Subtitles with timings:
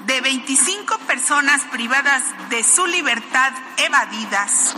[0.00, 4.74] de 25 personas privadas de su libertad evadidas.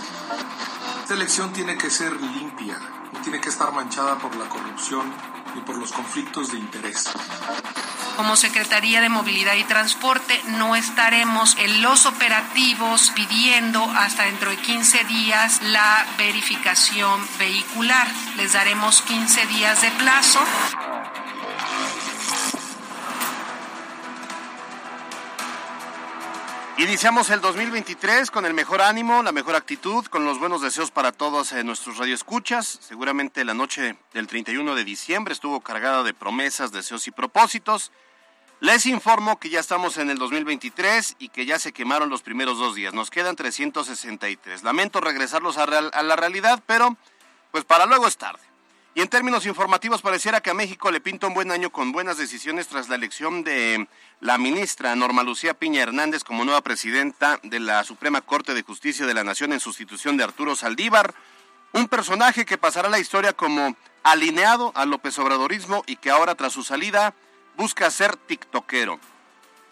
[1.02, 2.79] Esta elección tiene que ser limpia,
[3.13, 5.12] no tiene que estar manchada por la corrupción
[5.54, 7.10] ni por los conflictos de interés.
[8.16, 14.57] Como Secretaría de Movilidad y Transporte no estaremos en los operativos pidiendo hasta dentro de
[14.57, 18.09] 15 días la verificación vehicular.
[18.37, 20.41] Les daremos 15 días de plazo.
[26.79, 31.11] Iniciamos el 2023 con el mejor ánimo, la mejor actitud, con los buenos deseos para
[31.11, 32.79] todos en nuestros radioescuchas.
[32.81, 37.91] Seguramente la noche del 31 de diciembre estuvo cargada de promesas, deseos y propósitos.
[38.61, 42.59] Les informo que ya estamos en el 2023 y que ya se quemaron los primeros
[42.59, 42.95] dos días.
[42.95, 44.63] Nos quedan 363.
[44.63, 46.97] Lamento regresarlos a, a la realidad, pero
[47.51, 48.43] pues para luego es tarde.
[48.98, 52.19] Y en términos informativos, pareciera que a México le pinta un buen año con buenas
[52.19, 53.87] decisiones tras la elección de
[54.19, 59.06] la ministra Norma Lucía Piña Hernández como nueva presidenta de la Suprema Corte de Justicia
[59.06, 61.14] de la Nación en sustitución de Arturo Saldívar,
[61.75, 66.53] un personaje que pasará la historia como alineado al López Obradorismo y que ahora tras
[66.53, 67.14] su salida
[67.56, 68.98] busca ser tiktokero.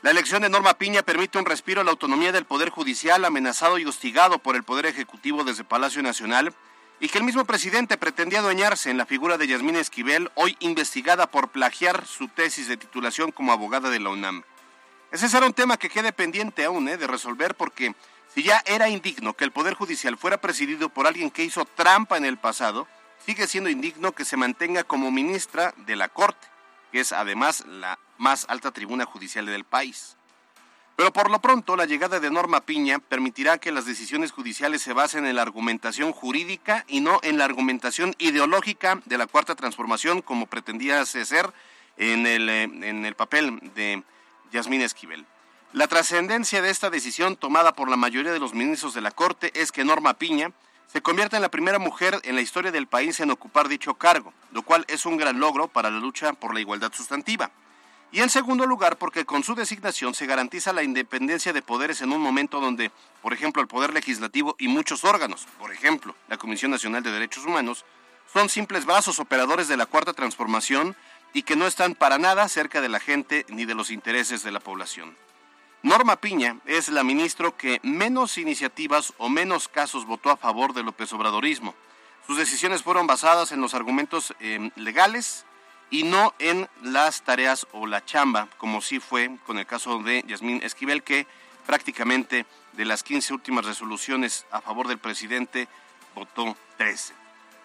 [0.02, 3.78] La elección de Norma Piña permite un respiro a la autonomía del Poder Judicial amenazado
[3.78, 6.54] y hostigado por el Poder Ejecutivo desde Palacio Nacional
[7.00, 11.30] y que el mismo presidente pretendía adueñarse en la figura de Yasmín Esquivel, hoy investigada
[11.30, 14.44] por plagiar su tesis de titulación como abogada de la UNAM.
[15.10, 16.96] Ese será un tema que quede pendiente aún ¿eh?
[16.96, 17.94] de resolver porque
[18.34, 22.16] si ya era indigno que el Poder Judicial fuera presidido por alguien que hizo trampa
[22.16, 22.88] en el pasado,
[23.24, 26.46] sigue siendo indigno que se mantenga como ministra de la Corte,
[26.92, 30.16] que es además la más alta tribuna judicial del país.
[30.96, 34.94] Pero por lo pronto, la llegada de Norma Piña permitirá que las decisiones judiciales se
[34.94, 40.22] basen en la argumentación jurídica y no en la argumentación ideológica de la Cuarta Transformación,
[40.22, 41.52] como pretendía ser
[41.98, 44.02] en el, eh, en el papel de
[44.52, 45.26] Yasmín Esquivel.
[45.74, 49.50] La trascendencia de esta decisión tomada por la mayoría de los ministros de la Corte
[49.54, 50.52] es que Norma Piña
[50.86, 54.32] se convierta en la primera mujer en la historia del país en ocupar dicho cargo,
[54.52, 57.50] lo cual es un gran logro para la lucha por la igualdad sustantiva.
[58.12, 62.12] Y en segundo lugar, porque con su designación se garantiza la independencia de poderes en
[62.12, 62.90] un momento donde,
[63.20, 67.44] por ejemplo, el Poder Legislativo y muchos órganos, por ejemplo, la Comisión Nacional de Derechos
[67.44, 67.84] Humanos,
[68.32, 70.96] son simples brazos operadores de la Cuarta Transformación
[71.32, 74.52] y que no están para nada cerca de la gente ni de los intereses de
[74.52, 75.16] la población.
[75.82, 80.86] Norma Piña es la ministra que menos iniciativas o menos casos votó a favor del
[80.86, 81.74] López Obradorismo.
[82.26, 85.45] Sus decisiones fueron basadas en los argumentos eh, legales,
[85.90, 90.24] y no en las tareas o la chamba, como sí fue con el caso de
[90.26, 91.26] Yasmín Esquivel, que
[91.66, 95.68] prácticamente de las 15 últimas resoluciones a favor del presidente
[96.14, 97.14] votó 13.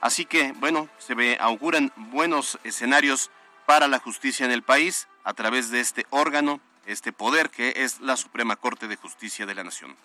[0.01, 3.29] Así que, bueno, se ve, auguran buenos escenarios
[3.65, 7.99] para la justicia en el país a través de este órgano, este poder que es
[7.99, 9.95] la Suprema Corte de Justicia de la Nación.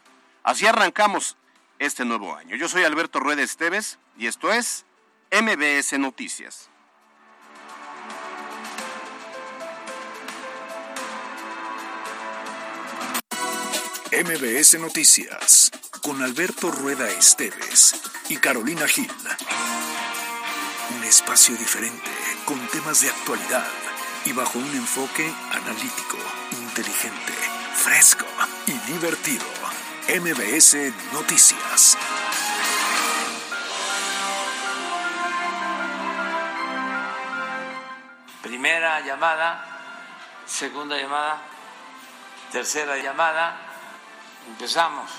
[0.43, 1.37] Así arrancamos
[1.79, 2.57] este nuevo año.
[2.57, 4.85] Yo soy Alberto Rueda Esteves y esto es
[5.33, 6.69] MBS Noticias.
[14.17, 18.01] MBS Noticias con Alberto Rueda Esteves
[18.31, 19.13] y Carolina Gil.
[20.97, 22.11] Un espacio diferente
[22.47, 23.67] con temas de actualidad
[24.25, 26.17] y bajo un enfoque analítico,
[26.63, 27.35] inteligente,
[27.75, 28.25] fresco
[28.67, 29.45] y divertido.
[30.09, 31.99] MBS Noticias.
[38.41, 39.63] Primera llamada,
[40.47, 41.43] segunda llamada,
[42.51, 43.66] tercera llamada.
[44.47, 45.11] Empezamos.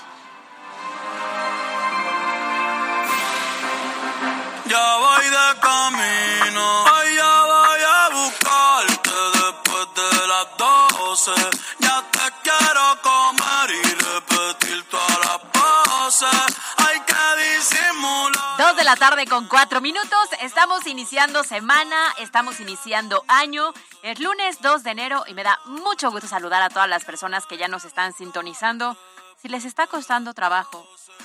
[4.66, 11.32] Ya voy de camino, ay, ya voy a buscarte después de las doce.
[11.78, 16.56] Ya te quiero comer y repetir todas las poses.
[16.86, 18.58] Hay que disimular.
[18.58, 20.28] Dos de la tarde con cuatro minutos.
[20.40, 23.72] Estamos iniciando semana, estamos iniciando año.
[24.02, 27.46] Es lunes 2 de enero y me da mucho gusto saludar a todas las personas
[27.46, 28.96] que ya nos están sintonizando.
[29.40, 30.84] Si les está costando trabajo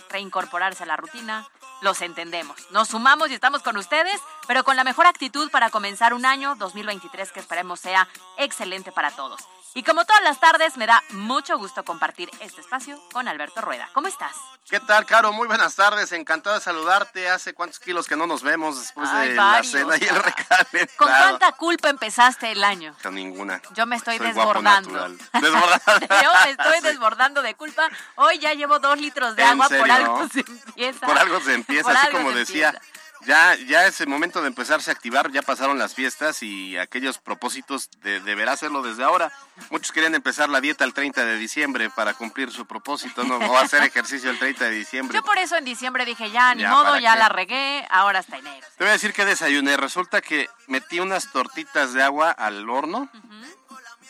[0.09, 1.47] reincorporarse a la rutina,
[1.81, 2.69] los entendemos.
[2.69, 6.55] Nos sumamos y estamos con ustedes, pero con la mejor actitud para comenzar un año
[6.55, 8.07] 2023 que esperemos sea
[8.37, 9.41] excelente para todos.
[9.75, 13.89] Y como todas las tardes, me da mucho gusto compartir este espacio con Alberto Rueda.
[13.93, 14.35] ¿Cómo estás?
[14.69, 15.33] ¿Qué tal, Caro?
[15.33, 16.11] Muy buenas tardes.
[16.11, 17.27] Encantado de saludarte.
[17.27, 19.73] Hace cuántos kilos que no nos vemos después Ay, de varios.
[19.73, 20.87] la cena y el recalentado.
[20.97, 22.95] ¿Con cuánta culpa empezaste el año?
[23.01, 23.61] Con ninguna.
[23.73, 25.07] Yo me estoy Soy desbordando.
[25.33, 26.87] Yo me estoy Sí.
[26.87, 27.89] desbordando de culpa.
[28.15, 31.05] Hoy ya llevo dos litros de ¿En agua, por algo se empieza.
[31.07, 32.69] Por algo se empieza, Por así como decía.
[32.69, 32.93] empieza.
[33.25, 37.17] Ya, ya es el momento de empezarse a activar, ya pasaron las fiestas y aquellos
[37.17, 39.31] propósitos de, deberá hacerlo desde ahora.
[39.69, 43.37] Muchos querían empezar la dieta el 30 de diciembre para cumplir su propósito, ¿no?
[43.37, 45.15] O hacer ejercicio el 30 de diciembre.
[45.17, 47.19] Yo por eso en diciembre dije, ya, ni Ya, modo, ¿para ya qué?
[47.19, 48.65] la regué, ahora hasta enero.
[48.77, 49.77] Te voy a decir que desayuné.
[49.77, 53.09] Resulta que metí unas tortitas de agua al horno.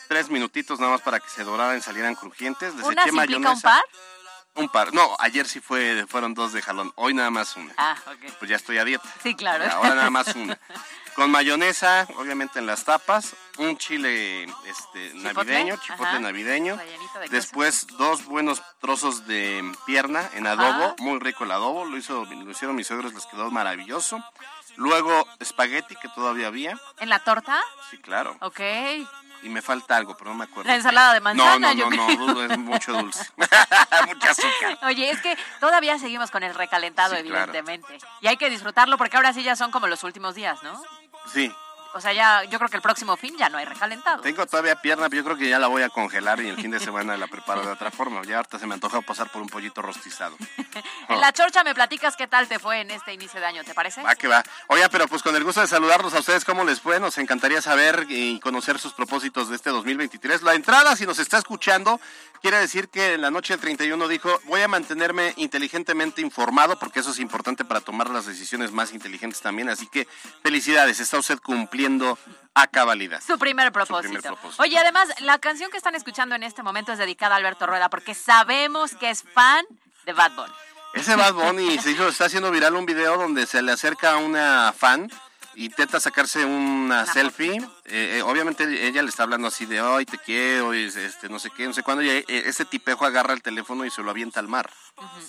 [0.07, 2.75] Tres minutitos nada más para que se doraran y salieran crujientes.
[2.75, 3.61] Les ¿Una eché implica un mayonesa.
[3.69, 3.83] par?
[4.55, 4.93] Un par.
[4.93, 6.91] No, ayer sí fue, fueron dos de jalón.
[6.95, 7.73] Hoy nada más una.
[7.77, 8.33] Ah, ok.
[8.39, 9.07] Pues ya estoy a dieta.
[9.23, 9.65] Sí, claro.
[9.71, 10.59] Ahora nada más una.
[11.15, 16.77] Con mayonesa, obviamente en las tapas, un chile este, Chipotle, navideño, chipotle ajá, navideño.
[16.79, 17.31] queso.
[17.31, 20.95] Después dos buenos trozos de pierna en adobo, Ajá.
[20.97, 24.23] muy rico el adobo, lo, hizo, lo hicieron mis suegros, les quedó maravilloso.
[24.75, 27.61] Luego espagueti que todavía había, ¿En la torta?
[27.91, 28.35] sí, claro.
[28.41, 28.59] Ok.
[29.43, 30.69] Y me falta algo, pero no me acuerdo.
[30.69, 32.17] La ensalada de manzana, No, yo no, no, creo.
[32.27, 33.25] no, du- es mucho dulce.
[34.07, 34.79] Mucha azúcar.
[34.83, 37.51] Oye, es que todavía seguimos con el recalentado, Sí, claro.
[37.51, 37.97] evidentemente.
[38.21, 40.81] Y hay que disfrutarlo porque ahora sí ya son como los últimos días, ¿no?
[41.33, 41.53] Sí,
[41.93, 44.21] O sea, ya yo creo que el próximo fin ya no hay recalentado.
[44.21, 46.71] tengo todavía pierna, pero yo creo que ya la voy a congelar y el fin
[46.71, 48.23] de semana la preparo de otra forma.
[48.23, 50.35] Ya ahorita se me antoja pasar por un pollito rostizado.
[51.09, 53.73] En la chorcha me platicas qué tal te fue en este inicio de año, ¿te
[53.73, 54.01] parece?
[54.01, 54.41] Va que va.
[54.67, 56.99] Oiga, pero pues con el gusto de saludarlos a ustedes, ¿cómo les fue?
[56.99, 60.41] Nos encantaría saber y conocer sus propósitos de este 2023.
[60.41, 61.99] La entrada, si nos está escuchando,
[62.41, 67.01] quiere decir que en la noche del 31 dijo, voy a mantenerme inteligentemente informado, porque
[67.01, 69.69] eso es importante para tomar las decisiones más inteligentes también.
[69.69, 70.07] Así que
[70.41, 71.82] felicidades, está usted cumpliendo
[72.55, 73.21] a cabalidad.
[73.25, 74.13] Su primer propósito.
[74.13, 74.61] primer propósito.
[74.61, 77.89] Oye, además, la canción que están escuchando en este momento es dedicada a Alberto Rueda
[77.89, 79.65] porque sabemos que es fan
[80.05, 80.53] de Bad Bunny.
[80.93, 84.17] Ese Bad Bunny se hizo, está haciendo viral un video donde se le acerca a
[84.17, 85.09] una fan
[85.55, 87.57] y intenta sacarse una selfie.
[87.85, 91.39] Eh, eh, obviamente ella le está hablando así de, ay, te quiero, y este, no
[91.39, 92.03] sé qué, no sé cuándo.
[92.03, 94.69] Y eh, ese tipejo agarra el teléfono y se lo avienta al mar.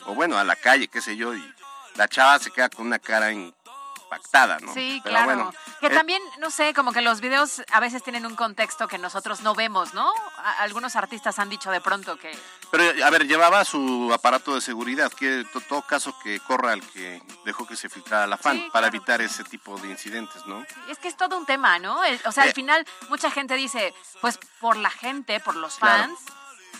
[0.07, 1.35] O bueno, a la calle, qué sé yo.
[1.35, 1.55] Y
[1.97, 4.73] la chava se queda con una cara impactada, ¿no?
[4.75, 5.27] Sí, Pero claro.
[5.27, 5.55] bueno,
[5.89, 9.41] que también, no sé, como que los videos a veces tienen un contexto que nosotros
[9.43, 10.13] no vemos, ¿no?
[10.39, 12.37] A- algunos artistas han dicho de pronto que...
[12.71, 16.83] Pero, a ver, llevaba su aparato de seguridad, que to- todo caso que corra al
[16.91, 18.97] que dejó que se filtrara la fan, Sí, para claro.
[18.97, 20.65] evitar ese tipo de incidentes, ¿no?
[20.89, 22.03] Es que es todo un tema, ¿no?
[22.05, 22.55] El- o sea, al Eh.
[22.55, 26.05] final mucha gente dice, pues por la gente, por los Claro.
[26.05, 26.19] fans,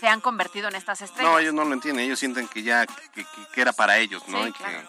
[0.01, 1.31] se han convertido en estas estrellas.
[1.33, 4.23] No, ellos no lo entienden, ellos sienten que ya que, que- que era para ellos,
[4.29, 4.43] ¿no?
[4.43, 4.89] Sí, Y que- claro.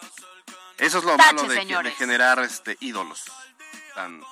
[0.78, 3.22] eso es lo Tache, malo de, de generar este ídolos,
[3.96, 4.22] tan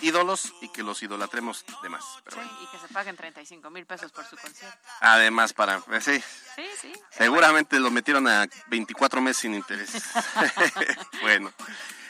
[0.00, 2.04] ídolos y que los idolatremos de más.
[2.24, 2.62] Pero Sí, bueno.
[2.62, 4.76] y que se paguen 35 mil pesos por su concierto.
[5.00, 6.22] Además, para eh, sí,
[6.56, 6.92] Sí, sí.
[7.10, 10.02] seguramente lo metieron a 24 meses sin intereses.
[11.22, 11.52] bueno.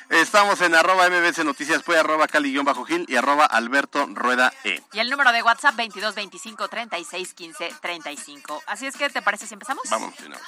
[0.09, 4.81] Estamos en arroba mbc noticias, pues arroba cali-gil y arroba alberto rueda e.
[4.93, 8.63] Y el número de WhatsApp 22 25 36 15 35.
[8.67, 9.83] Así es que, ¿te parece si empezamos?
[9.91, 10.47] Vamos, una vez.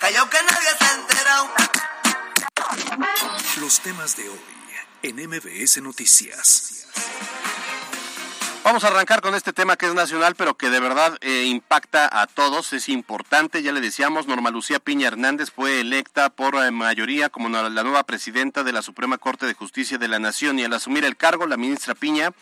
[0.00, 1.50] Callao que nadie se ha enterado.
[3.60, 4.38] Los temas de hoy
[5.02, 6.86] en MBS Noticias.
[8.62, 12.08] Vamos a arrancar con este tema que es nacional, pero que de verdad eh, impacta
[12.12, 12.72] a todos.
[12.72, 17.48] Es importante, ya le decíamos, Norma Lucía Piña Hernández fue electa por eh, mayoría como
[17.48, 21.04] la nueva presidenta de la Suprema Corte de Justicia de la Nación y al asumir
[21.04, 22.32] el cargo, la ministra Piña,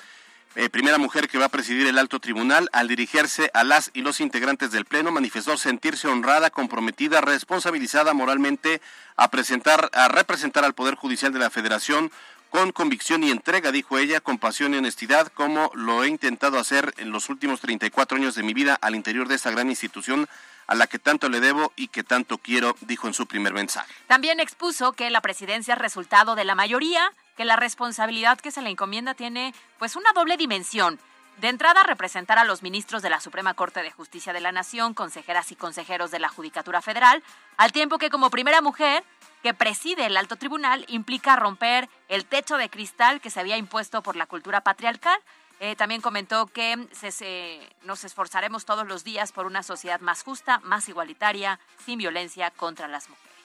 [0.59, 4.03] eh, primera mujer que va a presidir el alto tribunal, al dirigirse a las y
[4.03, 8.83] los integrantes del Pleno, manifestó sentirse honrada, comprometida, responsabilizada moralmente
[9.17, 12.11] a presentar, a representar al Poder Judicial de la Federación
[12.51, 16.93] con convicción y entrega, dijo ella, con pasión y honestidad, como lo he intentado hacer
[16.97, 20.29] en los últimos 34 años de mi vida al interior de esta gran institución
[20.67, 23.93] a la que tanto le debo y que tanto quiero, dijo en su primer mensaje.
[24.07, 28.61] También expuso que la presidencia es resultado de la mayoría, que la responsabilidad que se
[28.61, 30.99] le encomienda tiene pues una doble dimensión.
[31.37, 34.93] De entrada, representar a los ministros de la Suprema Corte de Justicia de la Nación,
[34.93, 37.23] consejeras y consejeros de la Judicatura Federal,
[37.57, 39.05] al tiempo que como primera mujer
[39.45, 44.03] que preside el alto tribunal implica romper el techo de cristal que se había impuesto
[44.03, 45.21] por la cultura patriarcal.
[45.61, 50.59] Eh, también comentó que se- nos esforzaremos todos los días por una sociedad más justa,
[50.65, 53.38] más igualitaria, sin violencia contra las mujeres.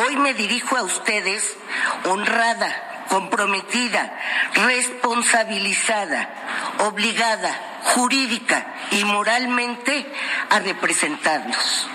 [0.00, 1.56] Hoy me dirijo a ustedes
[2.04, 4.12] honrada, comprometida,
[4.54, 6.28] responsabilizada,
[6.78, 10.06] obligada, jurídica y moralmente
[10.50, 11.88] a representarlos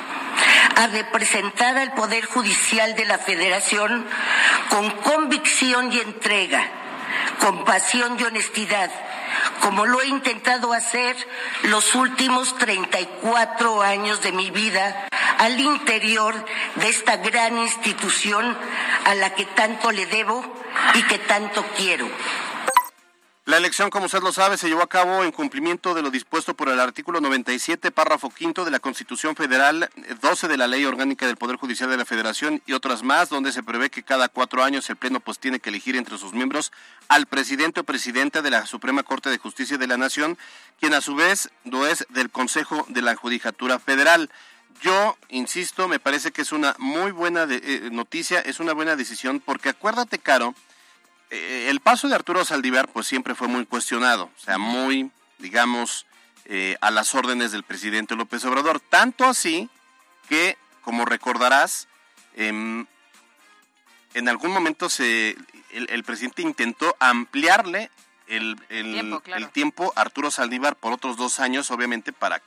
[0.75, 4.05] a representar al Poder Judicial de la Federación
[4.69, 6.67] con convicción y entrega,
[7.39, 8.91] con pasión y honestidad,
[9.61, 11.15] como lo he intentado hacer
[11.63, 16.33] los últimos 34 años de mi vida al interior
[16.75, 18.57] de esta gran institución
[19.05, 20.43] a la que tanto le debo
[20.95, 22.07] y que tanto quiero.
[23.45, 26.55] La elección, como usted lo sabe, se llevó a cabo en cumplimiento de lo dispuesto
[26.55, 29.87] por el artículo 97, párrafo quinto de la Constitución Federal,
[30.19, 33.51] 12 de la Ley Orgánica del Poder Judicial de la Federación y otras más, donde
[33.51, 36.71] se prevé que cada cuatro años el Pleno pues tiene que elegir entre sus miembros
[37.07, 40.39] al presidente o presidenta de la Suprema Corte de Justicia de la Nación,
[40.79, 44.31] quien a su vez lo es del Consejo de la Judicatura Federal.
[44.81, 49.39] Yo, insisto, me parece que es una muy buena eh, noticia, es una buena decisión,
[49.39, 50.55] porque acuérdate, Caro,
[51.29, 56.05] eh, el paso de Arturo Saldívar pues siempre fue muy cuestionado, o sea, muy, digamos,
[56.46, 58.79] eh, a las órdenes del presidente López Obrador.
[58.79, 59.70] Tanto así
[60.29, 61.88] que, como recordarás,
[62.36, 62.86] em,
[64.13, 65.36] en algún momento se,
[65.72, 67.89] el, presidente intentó ampliarle
[68.27, 72.41] el, el tiempo a Arturo Saldívar por otros dos años, obviamente, para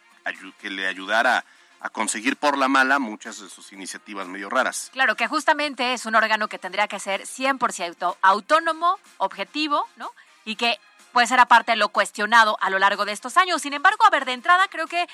[0.61, 1.45] que le ayudara
[1.81, 4.91] a conseguir por la mala muchas de sus iniciativas medio raras.
[4.93, 10.13] Claro, que justamente es un órgano que tendría que ser 100% autónomo, objetivo, ¿no?
[10.45, 10.79] Y que
[11.13, 13.63] puede ser aparte de lo cuestionado a lo largo de estos años.
[13.63, 15.07] Sin embargo, a ver, de entrada creo que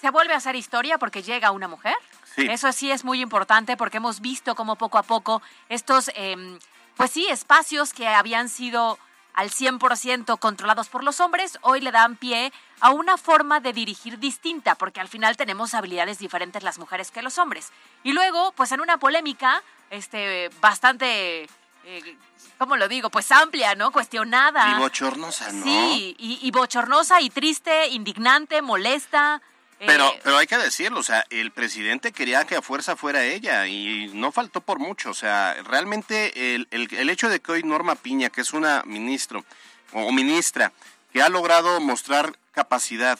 [0.00, 1.94] se vuelve a hacer historia porque llega una mujer.
[2.34, 2.46] Sí.
[2.50, 6.58] Eso sí es muy importante porque hemos visto cómo poco a poco estos, em,
[6.96, 8.98] pues sí, espacios que habían sido
[9.34, 14.18] al 100% controlados por los hombres, hoy le dan pie a una forma de dirigir
[14.18, 17.70] distinta, porque al final tenemos habilidades diferentes las mujeres que los hombres.
[18.02, 21.48] Y luego, pues en una polémica este, bastante,
[21.84, 22.16] eh,
[22.58, 23.10] ¿cómo lo digo?
[23.10, 23.90] Pues amplia, ¿no?
[23.90, 24.76] Cuestionada.
[24.76, 25.64] Y bochornosa, ¿no?
[25.64, 29.42] Sí, y, y bochornosa y triste, indignante, molesta.
[29.86, 33.24] Pero, eh, pero hay que decirlo, o sea, el presidente quería que a fuerza fuera
[33.24, 35.10] ella y no faltó por mucho.
[35.10, 39.44] O sea, realmente el, el, hecho de que hoy Norma Piña, que es una ministro
[39.92, 40.72] o ministra,
[41.12, 43.18] que ha logrado mostrar capacidad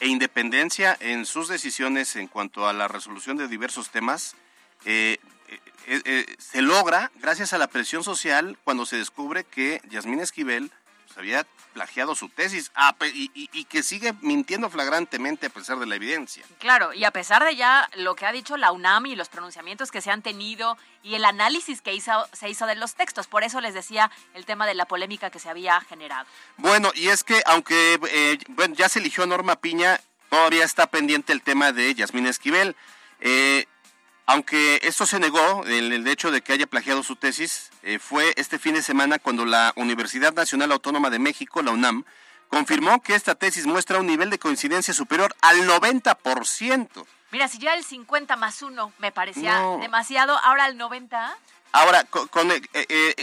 [0.00, 4.34] e independencia en sus decisiones en cuanto a la resolución de diversos temas,
[4.84, 5.18] eh,
[5.86, 10.70] eh, se logra gracias a la presión social cuando se descubre que Yasmín Esquivel
[11.16, 12.70] había plagiado su tesis
[13.12, 16.44] y, que sigue mintiendo flagrantemente a pesar de la evidencia.
[16.58, 19.90] Claro, y a pesar de ya lo que ha dicho la UNAM y los pronunciamientos
[19.90, 23.44] que se han tenido y el análisis que hizo, se hizo de los textos, por
[23.44, 26.26] eso les decía el tema de la polémica que se había generado.
[26.56, 31.32] Bueno, y es que aunque eh, bueno, ya se eligió Norma Piña, todavía está pendiente
[31.32, 32.76] el tema de Yasmín Esquivel.
[33.20, 33.66] Eh,
[34.26, 38.58] aunque esto se negó, el, hecho de que haya plagiado su tesis, eh, fue este
[38.58, 42.04] fin de semana cuando la Universidad Nacional Autónoma de México, la UNAM,
[42.48, 47.06] confirmó que esta tesis muestra un nivel de coincidencia superior al 90%.
[47.30, 51.38] Mira, si ya el 50 más 1 me parecía demasiado, ahora el 90.
[51.72, 52.50] Ahora, con...
[52.50, 53.14] Eh, eh,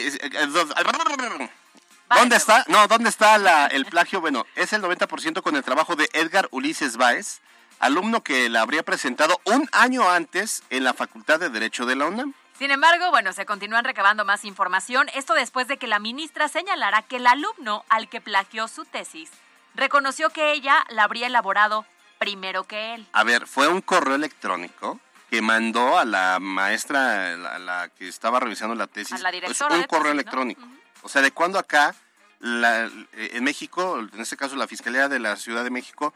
[2.15, 2.63] ¿Dónde está?
[2.67, 4.21] No, ¿dónde está la, el plagio?
[4.21, 7.41] Bueno, es el 90% con el trabajo de Edgar Ulises Báez,
[7.83, 12.05] alumno que la habría presentado un año antes en la Facultad de Derecho de la
[12.05, 12.33] UNAM.
[12.57, 17.01] Sin embargo, bueno, se continúan recabando más información, esto después de que la ministra señalara
[17.01, 19.29] que el alumno al que plagió su tesis
[19.75, 21.85] reconoció que ella la habría elaborado
[22.19, 23.05] primero que él.
[23.11, 24.99] A ver, fue un correo electrónico
[25.29, 29.41] que mandó a la maestra, a la, que estaba revisando la tesis, a la pues,
[29.41, 30.61] directora un correo electrónico.
[31.01, 31.93] O sea, ¿de cuándo acá
[32.39, 36.13] la, en México, en este caso la Fiscalía de la Ciudad de México,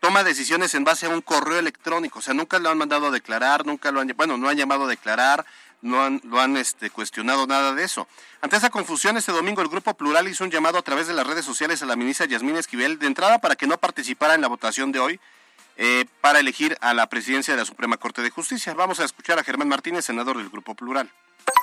[0.00, 3.10] toma decisiones en base a un correo electrónico, o sea, nunca lo han mandado a
[3.10, 5.44] declarar, nunca lo han, bueno, no han llamado a declarar,
[5.82, 8.06] no han, lo han este, cuestionado nada de eso.
[8.40, 11.26] Ante esa confusión, este domingo el Grupo Plural hizo un llamado a través de las
[11.26, 14.48] redes sociales a la ministra Yasmín Esquivel de entrada para que no participara en la
[14.48, 15.20] votación de hoy
[15.76, 18.74] eh, para elegir a la presidencia de la Suprema Corte de Justicia.
[18.74, 21.10] Vamos a escuchar a Germán Martínez, senador del Grupo Plural.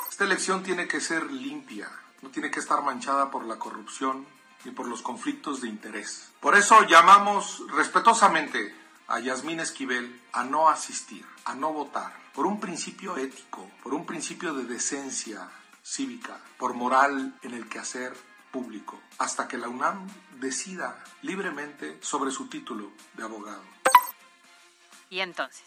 [0.09, 1.87] Esta elección tiene que ser limpia,
[2.23, 4.25] no tiene que estar manchada por la corrupción,
[4.65, 6.31] y por los conflictos de interés.
[6.39, 8.75] Por eso llamamos respetuosamente
[9.07, 14.05] a Yasmín Esquivel a no asistir, a no votar, por un principio ético, por un
[14.05, 15.49] principio de decencia
[15.83, 18.13] cívica, por moral en el quehacer
[18.51, 20.07] público, hasta que la UNAM
[20.39, 23.63] decida libremente sobre su título de abogado.
[25.09, 25.63] Y entonces,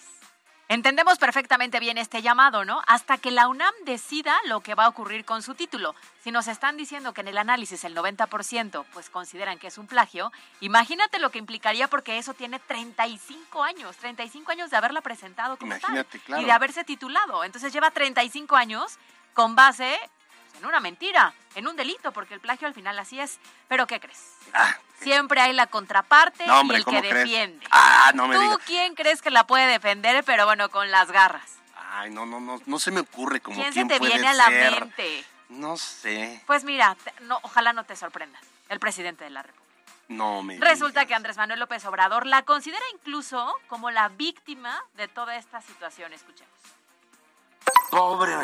[0.70, 2.80] Entendemos perfectamente bien este llamado, ¿no?
[2.86, 5.96] Hasta que la UNAM decida lo que va a ocurrir con su título.
[6.22, 9.88] Si nos están diciendo que en el análisis el 90% pues consideran que es un
[9.88, 15.56] plagio, imagínate lo que implicaría porque eso tiene 35 años, 35 años de haberla presentado
[15.56, 17.42] como imagínate, y de haberse titulado.
[17.42, 18.96] Entonces lleva 35 años
[19.34, 19.98] con base
[20.58, 23.38] en una mentira, en un delito, porque el plagio al final así es.
[23.68, 24.36] Pero ¿qué crees?
[24.52, 27.66] Ah, Siempre hay la contraparte y el que defiende.
[27.70, 31.56] Ah, no me ¿Tú quién crees que la puede defender, pero bueno, con las garras?
[31.92, 34.34] Ay, no, no, no, no se me ocurre como quién, quién se te viene a
[34.34, 35.24] la mente.
[35.48, 36.42] No sé.
[36.46, 39.60] Pues mira, no, ojalá no te sorprendas, el presidente de la República.
[40.08, 45.08] No me Resulta que Andrés Manuel López Obrador la considera incluso como la víctima de
[45.08, 46.12] toda esta situación.
[46.12, 46.50] Escuchemos.
[47.90, 48.34] Pobre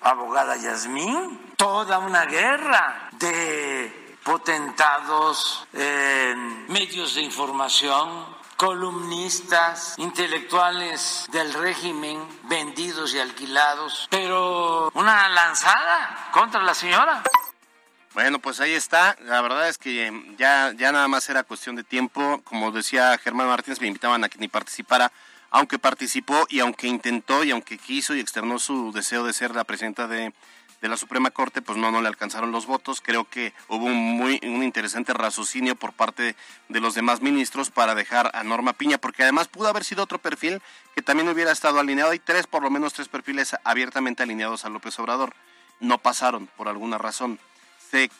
[0.00, 5.66] abogada Yasmín, toda una guerra de potentados,
[6.68, 16.72] medios de información, columnistas, intelectuales del régimen vendidos y alquilados, pero una lanzada contra la
[16.72, 17.22] señora.
[18.14, 19.16] Bueno, pues ahí está.
[19.22, 22.40] La verdad es que ya, ya nada más era cuestión de tiempo.
[22.44, 25.10] Como decía Germán Martínez, me invitaban a que ni participara,
[25.54, 29.62] aunque participó y aunque intentó y aunque quiso y externó su deseo de ser la
[29.62, 30.32] presidenta de,
[30.80, 33.00] de la Suprema Corte, pues no, no le alcanzaron los votos.
[33.00, 36.34] Creo que hubo un muy un interesante raciocinio por parte
[36.68, 40.18] de los demás ministros para dejar a Norma Piña, porque además pudo haber sido otro
[40.18, 40.60] perfil
[40.96, 42.10] que también hubiera estado alineado.
[42.10, 45.34] Hay tres, por lo menos tres perfiles abiertamente alineados a López Obrador.
[45.78, 47.38] No pasaron por alguna razón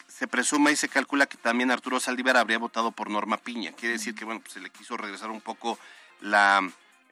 [0.06, 3.72] se, presume y se calcula que también Arturo Saldívar habría votado por Norma Piña.
[3.72, 5.80] Quiere decir que bueno, pues se le quiso regresar un poco
[6.20, 6.62] la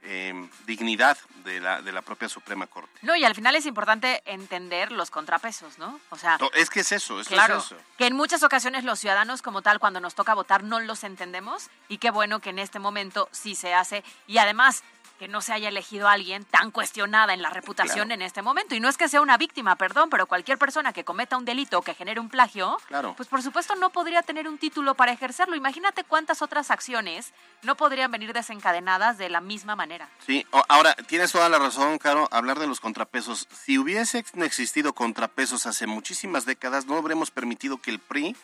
[0.02, 2.92] em, dignidad de la, de la propia Suprema Corte.
[3.02, 6.00] No, y al final es importante entender los contrapesos, ¿no?
[6.10, 7.76] O sea, es que es eso, es claro, eso.
[7.98, 11.68] Que en muchas ocasiones los ciudadanos como tal, cuando nos toca votar, no los entendemos
[11.88, 14.04] y qué bueno que en este momento sí se hace.
[14.26, 14.82] Y además,
[15.22, 18.74] que no se haya elegido a alguien tan cuestionada en la reputación en este momento.
[18.74, 21.78] Y no es que sea una víctima, perdón, pero cualquier persona que cometa un delito
[21.78, 22.76] o que genere un plagio,
[23.16, 25.54] pues por supuesto no podría tener un título para ejercerlo.
[25.54, 30.08] Imagínate cuántas otras acciones no podrían venir desencadenadas de la misma manera.
[30.26, 33.46] Sí, ahora tienes toda la razón, Caro, hablar de los contrapesos.
[33.52, 38.34] Si hubiese existido contrapesos hace muchísimas décadas, no habríamos permitido que el PRI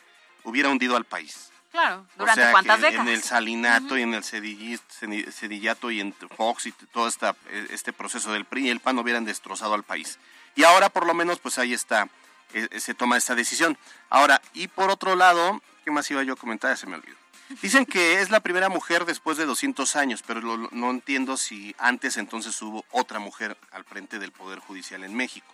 [0.44, 1.50] hubiera hundido al país.
[1.70, 3.06] Claro, durante cuántas décadas.
[3.06, 7.36] En el salinato y en el cedillato y en Fox y todo esta,
[7.70, 10.18] este proceso del PRI y el PAN hubieran destrozado al país.
[10.56, 12.08] Y ahora por lo menos pues ahí está,
[12.52, 13.76] e, se toma esta decisión.
[14.08, 16.76] Ahora, y por otro lado, ¿qué más iba yo a comentar?
[16.76, 17.16] Se me olvidó.
[17.62, 22.18] Dicen que es la primera mujer después de 200 años, pero no entiendo si antes
[22.18, 25.46] entonces hubo otra mujer al frente del Poder Judicial en México.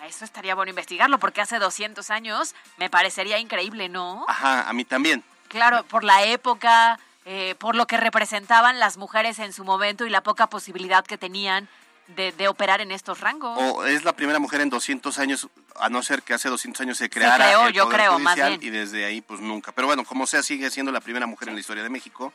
[0.00, 4.24] Ah, eso estaría bueno investigarlo, porque hace 200 años me parecería increíble, ¿no?
[4.28, 5.24] Ajá, a mí también.
[5.48, 10.10] Claro, por la época, eh, por lo que representaban las mujeres en su momento y
[10.10, 11.68] la poca posibilidad que tenían
[12.08, 13.58] de, operar en estos rangos.
[13.60, 16.98] O es la primera mujer en 200 años, a no ser que hace 200 años
[16.98, 18.58] se creara se creó, yo creo, más bien.
[18.62, 19.72] y desde ahí pues nunca.
[19.72, 22.32] Pero bueno, como sea, sigue siendo la primera mujer en la historia de México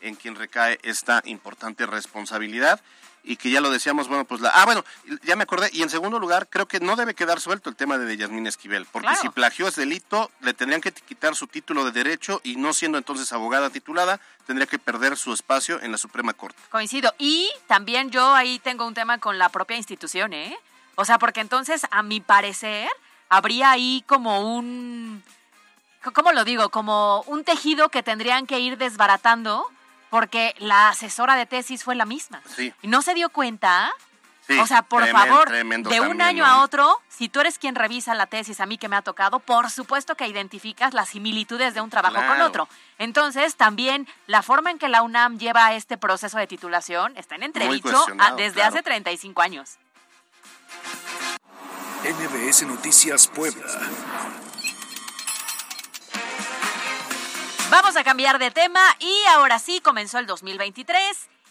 [0.00, 2.80] en quien recae esta importante responsabilidad
[3.26, 4.50] y que ya lo decíamos, bueno, pues la...
[4.50, 4.84] Ah, bueno,
[5.24, 5.68] ya me acordé.
[5.72, 8.86] Y en segundo lugar, creo que no debe quedar suelto el tema de Yasmín Esquivel,
[8.86, 12.72] porque si plagió es delito, le tendrían que quitar su título de derecho y no
[12.72, 16.56] siendo entonces abogada titulada, tendría que perder su espacio en la Suprema Corte.
[16.70, 17.12] Coincido.
[17.18, 20.56] Y también yo ahí tengo un tema con la propia institución, ¿eh?
[20.94, 22.88] O sea, porque entonces, a mi parecer,
[23.28, 25.22] habría ahí como un...
[26.14, 26.68] ¿Cómo lo digo?
[26.68, 29.68] Como un tejido que tendrían que ir desbaratando
[30.10, 32.42] porque la asesora de tesis fue la misma.
[32.54, 32.72] Sí.
[32.82, 33.92] Y no se dio cuenta.
[34.60, 38.26] o sea, por favor, de un año a otro, si tú eres quien revisa la
[38.26, 41.90] tesis, a mí que me ha tocado, por supuesto que identificas las similitudes de un
[41.90, 42.68] trabajo con otro.
[42.98, 47.42] Entonces, también la forma en que la UNAM lleva este proceso de titulación está en
[47.42, 49.78] entredicho desde hace 35 años.
[52.04, 53.66] NBS Noticias Puebla.
[57.78, 60.98] Vamos a cambiar de tema y ahora sí comenzó el 2023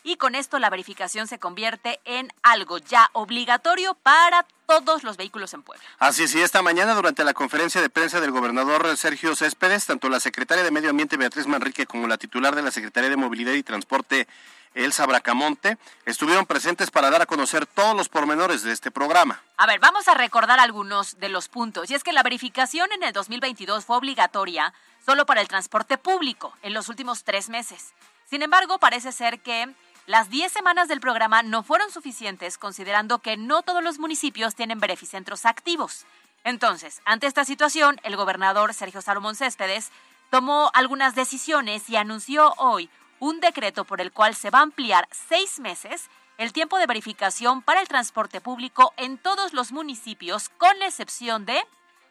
[0.04, 5.54] y con esto la verificación se convierte en algo ya obligatorio para todos los vehículos
[5.54, 5.86] en Puebla.
[6.00, 10.10] Así es, y esta mañana durante la conferencia de prensa del gobernador Sergio Céspedes, tanto
[10.10, 13.54] la secretaria de Medio Ambiente Beatriz Manrique como la titular de la Secretaría de Movilidad
[13.54, 14.28] y Transporte
[14.76, 19.42] Elsa Bracamonte, estuvieron presentes para dar a conocer todos los pormenores de este programa.
[19.58, 21.90] A ver, vamos a recordar algunos de los puntos.
[21.90, 24.74] Y es que la verificación en el 2022 fue obligatoria
[25.06, 27.94] solo para el transporte público en los últimos tres meses.
[28.30, 29.74] Sin embargo, parece ser que
[30.08, 34.80] las 10 semanas del programa no fueron suficientes considerando que no todos los municipios tienen
[34.80, 36.06] beneficentros activos.
[36.44, 39.92] Entonces, ante esta situación, el gobernador Sergio Salomón Céspedes
[40.30, 45.08] tomó algunas decisiones y anunció hoy un decreto por el cual se va a ampliar
[45.12, 50.82] seis meses el tiempo de verificación para el transporte público en todos los municipios, con
[50.82, 51.62] excepción de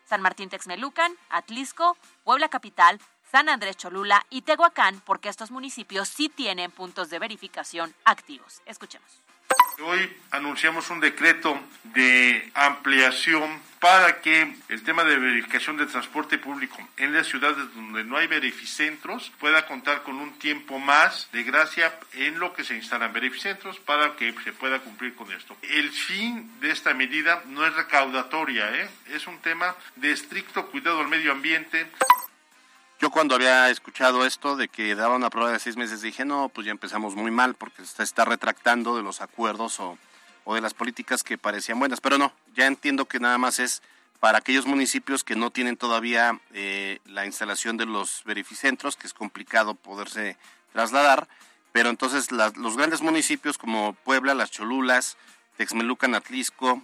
[0.06, 6.28] San Martín Texmelucan, Atlisco, Puebla Capital, San Andrés Cholula y Tehuacán, porque estos municipios sí
[6.28, 8.62] tienen puntos de verificación activos.
[8.66, 9.23] Escuchemos.
[9.82, 16.76] Hoy anunciamos un decreto de ampliación para que el tema de verificación de transporte público
[16.96, 21.92] en las ciudades donde no hay verificentros pueda contar con un tiempo más de gracia
[22.14, 25.54] en lo que se instalan verificentros para que se pueda cumplir con esto.
[25.62, 28.88] El fin de esta medida no es recaudatoria, ¿eh?
[29.12, 31.86] es un tema de estricto cuidado al medio ambiente.
[33.04, 36.48] Yo cuando había escuchado esto de que daba una prueba de seis meses dije, no,
[36.48, 39.98] pues ya empezamos muy mal porque se está retractando de los acuerdos o,
[40.44, 42.00] o de las políticas que parecían buenas.
[42.00, 43.82] Pero no, ya entiendo que nada más es
[44.20, 49.12] para aquellos municipios que no tienen todavía eh, la instalación de los verificentros, que es
[49.12, 50.38] complicado poderse
[50.72, 51.28] trasladar,
[51.72, 55.18] pero entonces los grandes municipios como Puebla, Las Cholulas,
[55.58, 56.82] Texmelucan, Atlisco,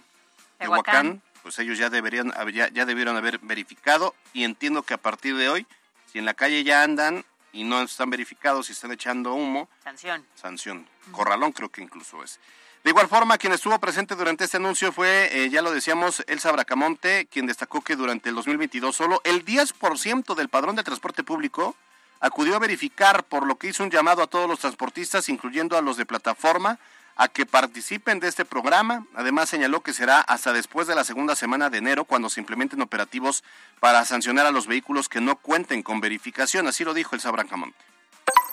[0.59, 5.35] Tehuacán, pues ellos ya deberían ya, ya debieron haber verificado y entiendo que a partir
[5.35, 5.65] de hoy,
[6.11, 10.25] si en la calle ya andan y no están verificados y están echando humo, sanción.
[10.35, 10.87] Sanción.
[11.11, 12.39] Corralón creo que incluso es.
[12.83, 16.51] De igual forma, quien estuvo presente durante este anuncio fue, eh, ya lo decíamos, Elsa
[16.51, 21.75] Bracamonte, quien destacó que durante el 2022 solo el 10% del padrón de transporte público
[22.19, 25.81] acudió a verificar, por lo que hizo un llamado a todos los transportistas, incluyendo a
[25.81, 26.79] los de plataforma,
[27.15, 29.05] a que participen de este programa.
[29.15, 32.81] Además, señaló que será hasta después de la segunda semana de enero cuando se implementen
[32.81, 33.43] operativos
[33.79, 36.67] para sancionar a los vehículos que no cuenten con verificación.
[36.67, 37.77] Así lo dijo Elsa Bracamonte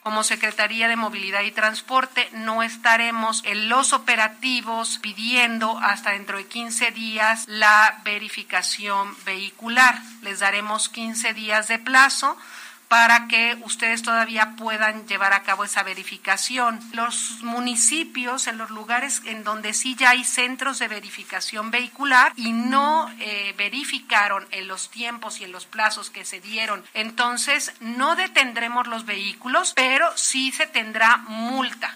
[0.08, 6.46] como Secretaría de Movilidad y Transporte no estaremos en los operativos pidiendo hasta dentro de
[6.46, 10.00] 15 días la verificación vehicular.
[10.22, 12.38] Les daremos 15 días de plazo
[12.88, 16.80] para que ustedes todavía puedan llevar a cabo esa verificación.
[16.92, 22.52] Los municipios, en los lugares en donde sí ya hay centros de verificación vehicular y
[22.52, 28.16] no eh, verificaron en los tiempos y en los plazos que se dieron, entonces no
[28.16, 31.94] detendremos los vehículos, pero sí se tendrá multa.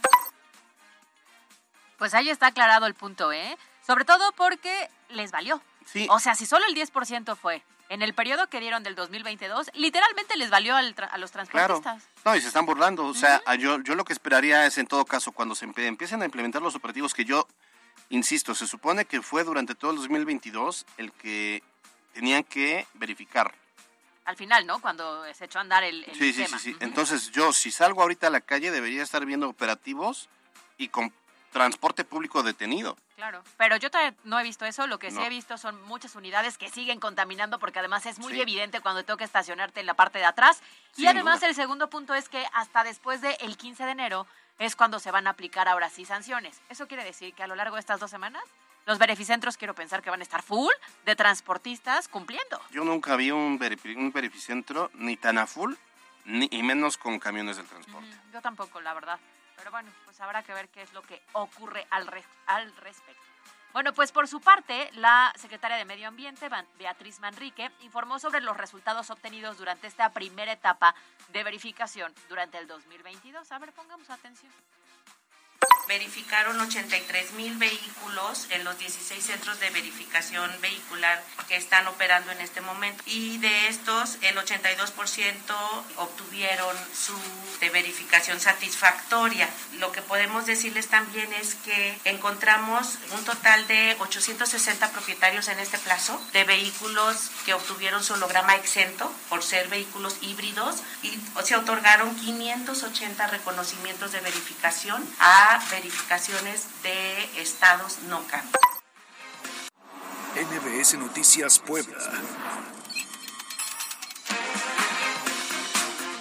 [1.96, 3.56] Pues ahí está aclarado el punto, ¿eh?
[3.86, 5.62] Sobre todo porque les valió.
[5.86, 6.06] Sí.
[6.10, 10.34] O sea, si solo el 10% fue en el periodo que dieron del 2022, literalmente
[10.38, 11.82] les valió a los transportistas.
[11.82, 12.00] Claro.
[12.24, 13.04] No, y se están burlando.
[13.04, 16.24] O sea, yo, yo lo que esperaría es, en todo caso, cuando se empiecen a
[16.24, 17.46] implementar los operativos, que yo,
[18.08, 21.62] insisto, se supone que fue durante todo el 2022 el que
[22.14, 23.54] tenían que verificar.
[24.24, 24.80] Al final, ¿no?
[24.80, 26.76] Cuando se echó a andar el, el sí, Sí, sí, sí.
[26.80, 30.30] Entonces, yo, si salgo ahorita a la calle, debería estar viendo operativos
[30.78, 31.12] y con
[31.52, 32.96] transporte público detenido.
[33.14, 33.88] Claro, pero yo
[34.24, 37.58] no he visto eso, lo que sí he visto son muchas unidades que siguen contaminando
[37.58, 40.60] porque además es muy evidente cuando toca estacionarte en la parte de atrás.
[40.96, 44.26] y además el segundo punto es que hasta después del 15 de enero
[44.58, 46.60] es cuando se van a aplicar ahora sí sanciones.
[46.68, 48.42] Eso quiere decir que a lo largo de estas dos semanas
[48.86, 50.72] los verificentros quiero pensar que van a estar full
[51.04, 52.60] de transportistas cumpliendo.
[52.70, 55.74] Yo nunca vi un, verificentro ni tan a full,
[56.24, 58.10] ni y menos con camiones del transporte.
[58.32, 59.20] yo tampoco, la verdad.
[59.62, 62.10] Pero bueno, pues habrá que ver qué es lo que ocurre al,
[62.46, 63.22] al respecto.
[63.72, 66.48] Bueno, pues por su parte, la secretaria de Medio Ambiente,
[66.80, 70.96] Beatriz Manrique, informó sobre los resultados obtenidos durante esta primera etapa
[71.28, 73.52] de verificación durante el 2022.
[73.52, 74.52] A ver, pongamos atención
[75.92, 82.40] verificaron 83 mil vehículos en los 16 centros de verificación vehicular que están operando en
[82.40, 85.34] este momento y de estos el 82%
[85.96, 87.12] obtuvieron su
[87.60, 89.48] de verificación satisfactoria.
[89.78, 95.76] Lo que podemos decirles también es que encontramos un total de 860 propietarios en este
[95.78, 102.16] plazo de vehículos que obtuvieron su holograma exento por ser vehículos híbridos y se otorgaron
[102.16, 108.52] 580 reconocimientos de verificación a verificaciones de estados no cambian.
[110.36, 111.98] NBS Noticias Puebla.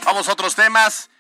[0.04, 1.12] Vamos a otros temas.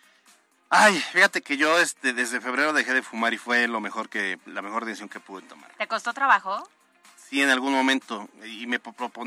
[0.71, 4.39] Ay, fíjate que yo este, desde febrero dejé de fumar y fue lo mejor que
[4.47, 5.71] la mejor decisión que pude tomar.
[5.77, 6.67] ¿Te costó trabajo?
[7.30, 8.82] Sí, en algún momento y me,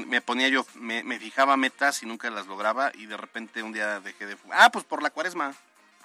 [0.07, 3.73] me ponía yo me, me, fijaba metas y nunca las lograba y de repente un
[3.73, 4.59] día dejé de fumar.
[4.61, 5.55] Ah, pues por la Cuaresma.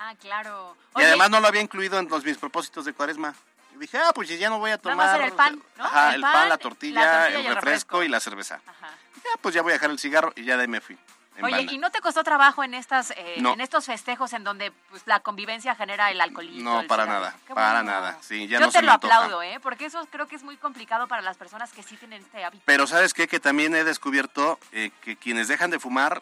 [0.02, 0.78] Ah, claro.
[0.96, 3.36] y además no lo había incluido en los mis propósitos de Cuaresma.
[3.76, 5.22] Y dije, ah, pues ya no voy a tomar.
[5.22, 5.84] el pan, ¿no?
[5.84, 8.62] Ajá, el, pan, la, tortilla, el, refresco, y la cerveza.
[8.66, 8.90] Ajá.
[9.18, 10.98] Ya, pues ya voy a dejar el cigarro y ya de ahí me fui.
[11.42, 15.04] Oye, ¿y no te costó trabajo en estas eh, en estos festejos en donde pues,
[15.06, 16.82] la convivencia genera el alcoholismo?
[16.82, 18.18] No, para nada, para nada.
[18.22, 19.60] Sí, ya Yo te lo aplaudo, ¿eh?
[19.62, 22.64] Porque eso creo que es muy complicado para las personas que sí tienen este hábito.
[22.66, 23.28] Pero ¿sabes qué?
[23.28, 26.22] Que también he descubierto eh, que quienes dejan de fumar,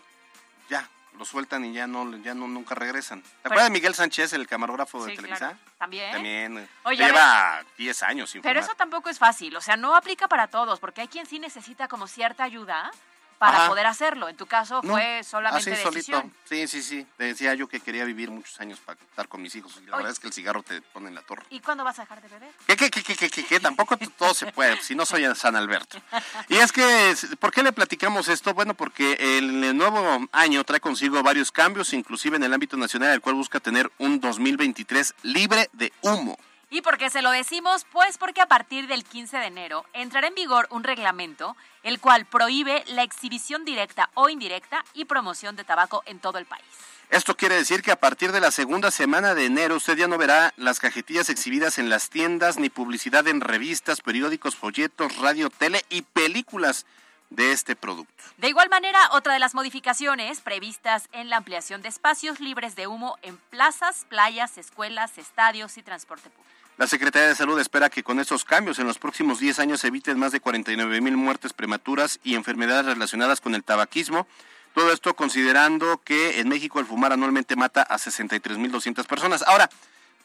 [0.69, 3.21] ya, lo sueltan y ya no, ya no nunca regresan.
[3.21, 5.57] ¿Te acuerdas de Miguel Sánchez, el camarógrafo de Televisa?
[5.77, 6.11] También.
[6.11, 6.69] También.
[6.95, 10.79] lleva 10 años sin Pero eso tampoco es fácil, o sea, no aplica para todos,
[10.79, 12.91] porque hay quien sí necesita como cierta ayuda
[13.37, 14.29] para poder hacerlo.
[14.29, 16.21] En tu caso fue solamente así, decisión.
[16.21, 16.37] Solito.
[16.45, 17.07] Sí, sí, sí.
[17.17, 19.79] Decía yo que quería vivir muchos años para estar con mis hijos.
[19.81, 21.43] Y la verdad es que el cigarro te pone en la torre.
[21.49, 22.49] ¿Y cuándo vas a dejar de beber?
[22.65, 23.59] ¿Qué, qué, qué, qué, qué, qué?
[23.59, 25.99] Tampoco todo se puede, si no soy en San Alberto.
[26.49, 28.53] Y es que, ¿por qué le platicamos esto?
[28.53, 33.21] Bueno, porque el nuevo año trae consigo varios cambios, inclusive en el ámbito nacional, el
[33.21, 36.37] cual busca tener un 2023 libre de humo.
[36.69, 37.85] ¿Y por qué se lo decimos?
[37.93, 42.25] Pues porque a partir del 15 de enero entrará en vigor un reglamento el cual
[42.25, 46.65] prohíbe la exhibición directa o indirecta y promoción de tabaco en todo el país.
[47.09, 50.17] Esto quiere decir que a partir de la segunda semana de enero usted ya no
[50.17, 55.85] verá las cajetillas exhibidas en las tiendas ni publicidad en revistas, periódicos, folletos, radio, tele
[55.89, 56.85] y películas
[57.29, 58.23] de este producto.
[58.37, 62.87] De igual manera, otra de las modificaciones previstas en la ampliación de espacios libres de
[62.87, 66.47] humo en plazas, playas, escuelas, estadios y transporte público.
[66.77, 69.87] La Secretaría de Salud espera que con estos cambios en los próximos 10 años se
[69.87, 74.27] eviten más de 49 mil muertes prematuras y enfermedades relacionadas con el tabaquismo.
[74.75, 79.41] Todo esto considerando que en México el fumar anualmente mata a 63 mil 200 personas.
[79.47, 79.71] Ahora,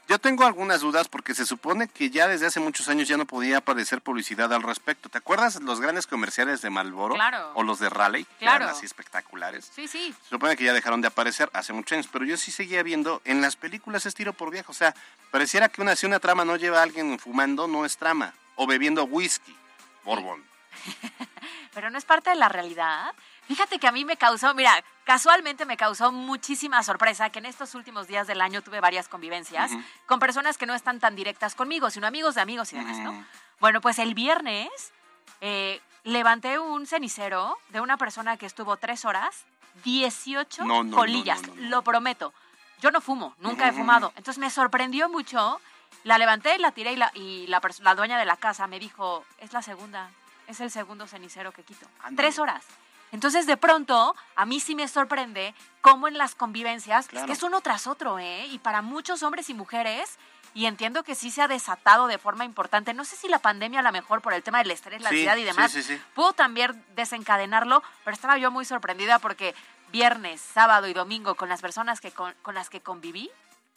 [0.08, 3.24] yo tengo algunas dudas porque se supone que ya desde hace muchos años ya no
[3.24, 5.08] podía aparecer publicidad al respecto.
[5.08, 7.14] ¿Te acuerdas los grandes comerciales de Marlboro?
[7.14, 7.52] Claro.
[7.54, 8.64] O los de Raleigh, que Claro.
[8.64, 9.70] eran así espectaculares.
[9.74, 10.14] Sí, sí.
[10.24, 13.22] Se supone que ya dejaron de aparecer hace muchos años, pero yo sí seguía viendo
[13.24, 14.72] en las películas es tiro por viejo.
[14.72, 14.94] O sea,
[15.30, 18.34] pareciera que una, si una trama no lleva a alguien fumando, no es trama.
[18.56, 19.56] O bebiendo whisky,
[20.04, 20.44] Borbón.
[21.74, 23.14] Pero no es parte de la realidad.
[23.48, 27.74] Fíjate que a mí me causó, mira, casualmente me causó muchísima sorpresa que en estos
[27.74, 29.72] últimos días del año tuve varias convivencias
[30.06, 33.24] con personas que no están tan directas conmigo, sino amigos de amigos y demás, ¿no?
[33.60, 34.70] Bueno, pues el viernes
[35.40, 39.44] eh, levanté un cenicero de una persona que estuvo tres horas,
[39.84, 42.32] 18 No, no, no, colillas, no, lo prometo.
[42.80, 44.12] Yo no fumo, nunca he fumado.
[44.16, 45.60] Entonces me sorprendió mucho.
[46.04, 48.78] La levanté, la tiré y la, y la, pers- la dueña de la casa me
[48.80, 50.10] dijo, es la segunda,
[50.48, 51.86] es el segundo cenicero que quito.
[52.16, 52.64] Tres horas.
[53.12, 57.24] Entonces, de pronto, a mí sí me sorprende cómo en las convivencias, Claro.
[57.24, 58.46] es que es uno tras otro, ¿eh?
[58.46, 60.18] Y para muchos hombres y mujeres,
[60.54, 62.92] y entiendo que sí se ha desatado de forma importante.
[62.94, 65.16] No sé si la pandemia, a lo mejor por el tema del estrés, la Sí,
[65.16, 65.98] ansiedad y demás, sí, sí.
[66.14, 69.54] pudo también desencadenarlo, pero estaba yo muy sorprendida porque
[69.92, 73.30] viernes, sábado y domingo con las personas que con, con las que conviví,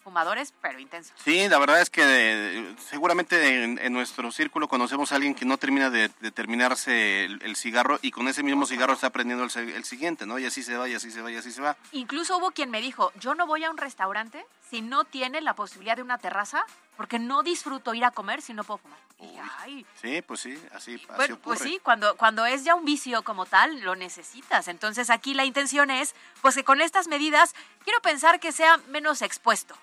[0.10, 1.14] fumadores, pero intensos.
[1.24, 5.46] Sí, la verdad es que eh, seguramente en, en nuestro círculo conocemos a alguien que
[5.46, 9.44] no termina de, de terminarse el, el cigarro y con ese mismo cigarro está prendiendo
[9.44, 10.38] el, el siguiente, ¿no?
[10.38, 11.76] Y así se va, y así se va, y así se va.
[11.92, 15.56] Incluso hubo quien me dijo, yo no voy a un restaurante si no tiene la
[15.56, 16.64] posibilidad de una terraza,
[16.98, 19.00] porque no disfruto ir a comer si no puedo fumar.
[19.20, 19.86] Y dije, "Ay".
[20.02, 21.40] Sí, pues sí, así, así Bueno, ocurre.
[21.44, 24.68] pues sí, cuando, cuando es ya un vicio como tal, lo necesitas.
[24.68, 29.22] Entonces aquí la intención es, pues que con estas medidas, quiero pensar que sea menos
[29.24, 29.76] expuesto.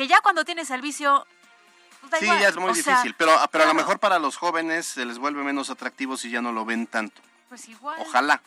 [0.00, 1.26] Que ya cuando tienes el vicio,
[2.08, 4.38] pues Sí, ya es muy O sea, difícil, pero, pero a lo mejor para los
[4.38, 7.20] jóvenes se les vuelve menos atractivo si ya no lo ven tanto.
[7.50, 7.98] Pues igual.
[8.00, 8.40] Ojalá.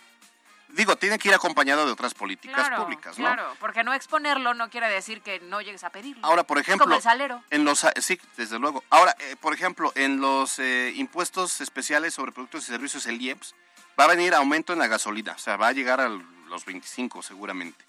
[0.69, 3.25] Digo, tiene que ir acompañado de otras políticas Claro, públicas, ¿no?
[3.25, 6.25] Claro, porque no exponerlo no quiere decir que no llegues a pedirlo.
[6.25, 7.43] Ahora, por ejemplo, Como el salero.
[7.51, 8.83] en los sí, desde luego.
[8.89, 13.53] Ahora, eh, por ejemplo, en los eh, impuestos especiales sobre productos y servicios, el IEPS,
[13.99, 17.21] va a venir aumento en la gasolina, o sea, va a llegar a los 25
[17.21, 17.85] seguramente.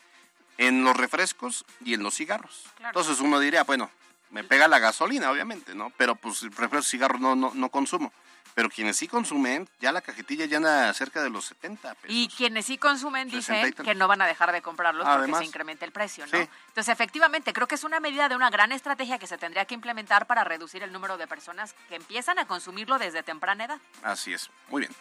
[0.59, 2.65] En los refrescos y en los cigarros.
[2.77, 2.99] Claro.
[2.99, 3.91] Entonces uno diría, bueno,
[4.31, 5.91] me pega la gasolina, obviamente, ¿no?
[5.97, 8.13] Pero pues refrescos y cigarros no, no, no consumo.
[8.55, 12.17] Pero quienes sí consumen, ya la cajetilla ya anda cerca de los 70 pesos.
[12.17, 13.87] Y quienes sí consumen dicen 60 y tantos.
[13.87, 16.39] que no van a dejar de comprarlos porque se incrementa el precio, ¿no?
[16.39, 16.49] Sí.
[16.69, 19.75] Entonces, efectivamente, creo que es una medida de una gran estrategia que se tendría que
[19.75, 23.79] implementar para reducir el número de personas que empiezan a consumirlo desde temprana edad.
[24.05, 24.49] Así es.
[24.69, 24.95] Muy bien.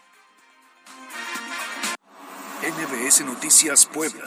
[2.64, 4.26] NBS Noticias Puebla.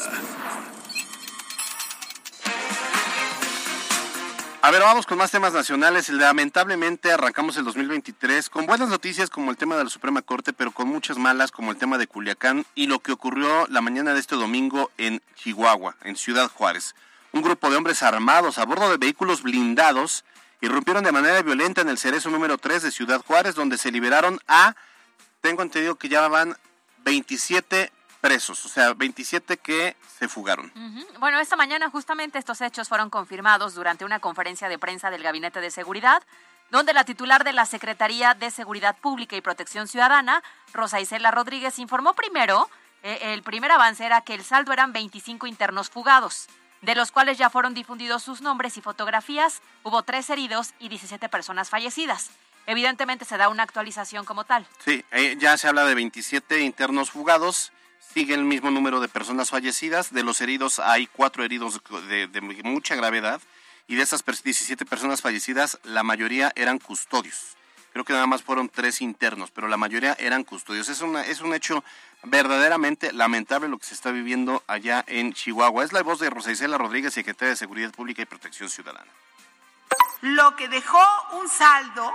[4.67, 6.09] A ver, vamos con más temas nacionales.
[6.09, 10.73] Lamentablemente arrancamos el 2023 con buenas noticias como el tema de la Suprema Corte, pero
[10.73, 14.19] con muchas malas como el tema de Culiacán y lo que ocurrió la mañana de
[14.19, 16.97] este domingo en Chihuahua, en Ciudad Juárez.
[17.31, 20.25] Un grupo de hombres armados a bordo de vehículos blindados
[20.61, 24.41] irrumpieron de manera violenta en el cerezo número 3 de Ciudad Juárez, donde se liberaron
[24.49, 24.75] a,
[25.43, 26.57] tengo entendido que ya van
[27.05, 27.93] 27
[28.27, 30.73] presos, o sea, 27 que se fugaron.
[31.21, 35.61] Bueno, esta mañana justamente estos hechos fueron confirmados durante una conferencia de prensa del Gabinete
[35.61, 36.23] de Seguridad,
[36.71, 41.79] donde la titular de la Secretaría de Seguridad Pública y Protección Ciudadana, Rosa Isela Rodríguez,
[41.79, 42.69] informó primero,
[43.05, 46.49] eh, el primer avance era que el saldo eran 25 internos fugados,
[46.83, 51.29] de los cuales ya fueron difundidos sus nombres y fotografías, hubo tres heridos y 17
[51.29, 52.31] personas fallecidas.
[52.67, 54.67] Evidentemente se da una actualización como tal.
[54.85, 57.73] Sí, eh, ya se habla de 27 internos fugados,
[58.13, 62.95] sigue el mismo número de personas fallecidas, de los heridos hay cuatro heridos de, mucha
[62.95, 63.41] gravedad
[63.89, 67.57] y de esas pers- 17 personas fallecidas la mayoría eran custodios.
[67.93, 70.91] Creo que nada más fueron tres internos, pero la mayoría eran custodios.
[70.91, 71.83] Es, una, es un hecho
[72.25, 75.83] verdaderamente lamentable lo que se está viviendo allá en Chihuahua.
[75.83, 79.11] Es la voz de Rosa Isela Rodríguez, secretaria de Seguridad Pública y Protección Ciudadana.
[80.21, 81.03] lo que dejó
[81.41, 82.15] un saldo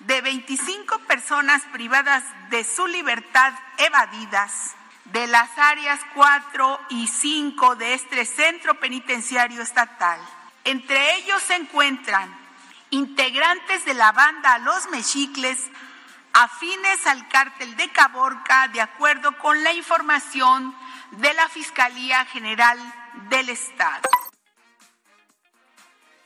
[0.00, 4.74] de 25 personas privadas de su libertad evadidas
[5.12, 10.20] de las áreas 4 y 5 de este centro penitenciario estatal.
[10.64, 12.38] Entre ellos se encuentran
[12.90, 15.58] integrantes de la banda Los Mexicles
[16.32, 20.74] afines al cártel de Caborca de acuerdo con la información
[21.12, 22.78] de la Fiscalía General
[23.30, 24.08] del Estado.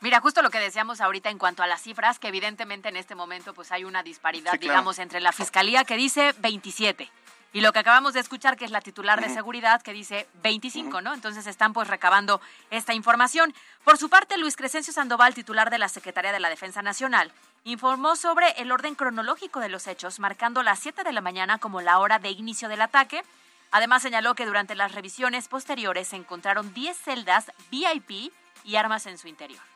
[0.01, 3.15] Mira, justo lo que decíamos ahorita en cuanto a las cifras, que evidentemente en este
[3.15, 4.73] momento pues hay una disparidad, Sí, claro.
[4.73, 7.09] digamos, entre la fiscalía que dice 27
[7.55, 10.99] y lo que acabamos de escuchar, que es la titular de seguridad, que dice 25,
[10.99, 11.13] ¿no?
[11.13, 13.53] Entonces están pues recabando esta información.
[13.85, 17.31] Por su parte, Luis Crescencio Sandoval, titular de la Secretaría de la Defensa Nacional,
[17.63, 21.79] informó sobre el orden cronológico de los hechos, marcando las 7 de la mañana como
[21.79, 23.23] la hora de inicio del ataque.
[23.71, 28.33] Además señaló que durante las revisiones posteriores se encontraron 10 celdas VIP
[28.65, 29.74] y armas en su interior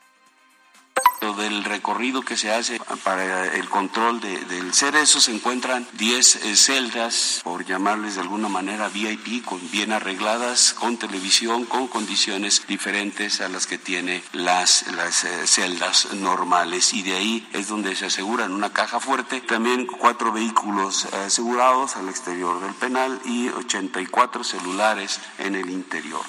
[1.20, 7.40] del recorrido que se hace para el control del cerezo se encuentran 10 eh, celdas,
[7.44, 13.48] por llamarles de alguna manera VIP, con, bien arregladas, con televisión, con condiciones diferentes a
[13.48, 16.94] las que tiene las, las eh, celdas normales.
[16.94, 21.16] Y de ahí es donde se asegura en una caja fuerte también cuatro vehículos eh,
[21.26, 26.24] asegurados al exterior del penal y 84 celulares en el interior.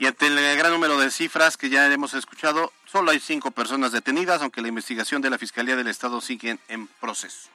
[0.00, 3.90] Y ante el gran número de cifras que ya hemos escuchado, solo hay cinco personas
[3.90, 7.48] detenidas, aunque la investigación de la Fiscalía del Estado sigue en proceso.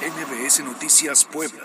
[0.00, 1.62] NBS Noticias Puebla.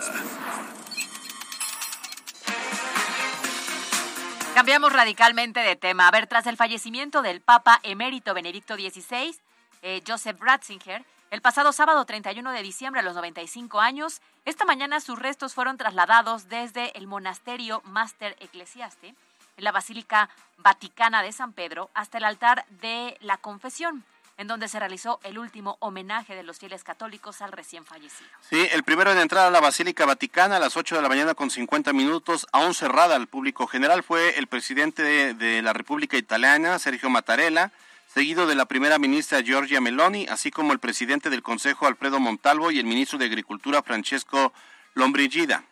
[4.54, 6.06] Cambiamos radicalmente de tema.
[6.06, 9.36] A ver, tras el fallecimiento del Papa emérito Benedicto XVI,
[9.82, 15.00] eh, Joseph Ratzinger, el pasado sábado 31 de diciembre a los 95 años, esta mañana
[15.00, 19.14] sus restos fueron trasladados desde el monasterio Master Ecclesiaste
[19.56, 24.04] en la Basílica Vaticana de San Pedro hasta el altar de la Confesión
[24.38, 28.28] en donde se realizó el último homenaje de los fieles católicos al recién fallecido.
[28.48, 31.34] Sí, el primero en entrar a la Basílica Vaticana a las 8 de la mañana
[31.34, 36.18] con 50 minutos, aún cerrada al público general, fue el presidente de, de la República
[36.18, 37.72] Italiana, Sergio Mattarella,
[38.16, 42.70] seguido de la primera ministra Giorgia Meloni, así como el presidente del Consejo Alfredo Montalvo
[42.70, 44.54] y el ministro de Agricultura Francesco
[44.94, 45.64] Lombrigida.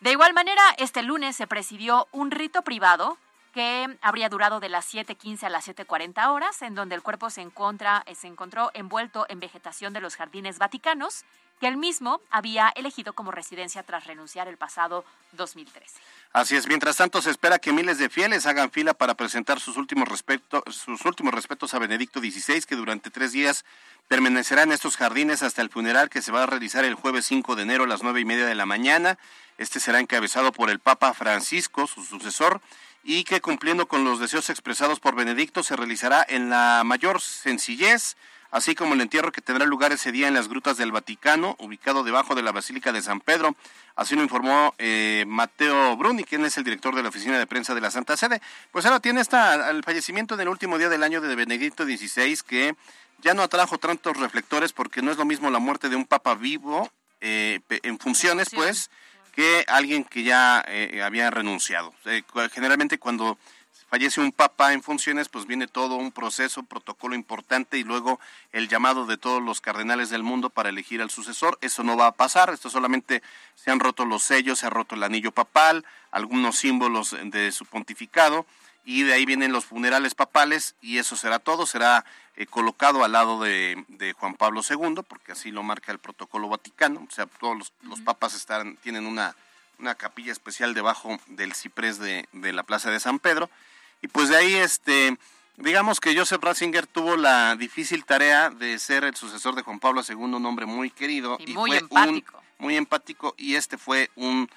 [0.00, 3.18] De igual manera, este lunes se presidió un rito privado
[3.54, 7.42] que habría durado de las 7.15 a las 7.40 horas, en donde el cuerpo se,
[7.42, 11.24] encontra, se encontró envuelto en vegetación de los jardines vaticanos
[11.60, 16.00] que él mismo había elegido como residencia tras renunciar el pasado 2013.
[16.32, 19.76] Así es, mientras tanto se espera que miles de fieles hagan fila para presentar sus
[19.76, 20.08] últimos,
[20.70, 23.64] sus últimos respetos a Benedicto XVI, que durante tres días
[24.08, 27.56] permanecerá en estos jardines hasta el funeral que se va a realizar el jueves 5
[27.56, 29.18] de enero a las nueve y media de la mañana.
[29.58, 32.60] Este será encabezado por el Papa Francisco, su sucesor,
[33.02, 38.16] y que cumpliendo con los deseos expresados por Benedicto se realizará en la mayor sencillez,
[38.50, 42.04] así como el entierro que tendrá lugar ese día en las grutas del Vaticano, ubicado
[42.04, 43.54] debajo de la Basílica de San Pedro.
[43.94, 47.74] Así lo informó eh, Mateo Bruni, quien es el director de la Oficina de Prensa
[47.74, 48.40] de la Santa Sede.
[48.72, 52.38] Pues ahora tiene esta, el fallecimiento en el último día del año de Benedicto XVI,
[52.46, 52.76] que
[53.22, 56.34] ya no atrajo tantos reflectores porque no es lo mismo la muerte de un papa
[56.34, 58.90] vivo eh, en funciones, pues,
[59.34, 61.94] que alguien que ya eh, había renunciado.
[62.52, 63.38] generalmente cuando
[63.96, 68.20] fallece un papa en funciones, pues viene todo un proceso, protocolo importante y luego
[68.52, 71.56] el llamado de todos los cardenales del mundo para elegir al sucesor.
[71.62, 73.22] Eso no va a pasar, esto solamente
[73.54, 77.64] se han roto los sellos, se ha roto el anillo papal, algunos símbolos de su
[77.64, 78.44] pontificado
[78.84, 82.04] y de ahí vienen los funerales papales y eso será todo, será
[82.36, 83.82] eh, colocado al lado de,
[84.18, 88.34] Juan Pablo II, porque así lo marca el protocolo vaticano, o sea, todos los, papas
[88.34, 89.34] están, tienen una,
[89.78, 93.48] una capilla especial debajo del ciprés de, de la Plaza de San Pedro
[94.02, 95.16] y pues de ahí, este,
[95.56, 100.02] digamos que Joseph Ratzinger tuvo la difícil tarea de ser el sucesor de Juan Pablo
[100.06, 101.36] II, un hombre muy querido.
[101.40, 102.42] Y, muy empático.
[102.58, 104.48] muy empático, y este fue un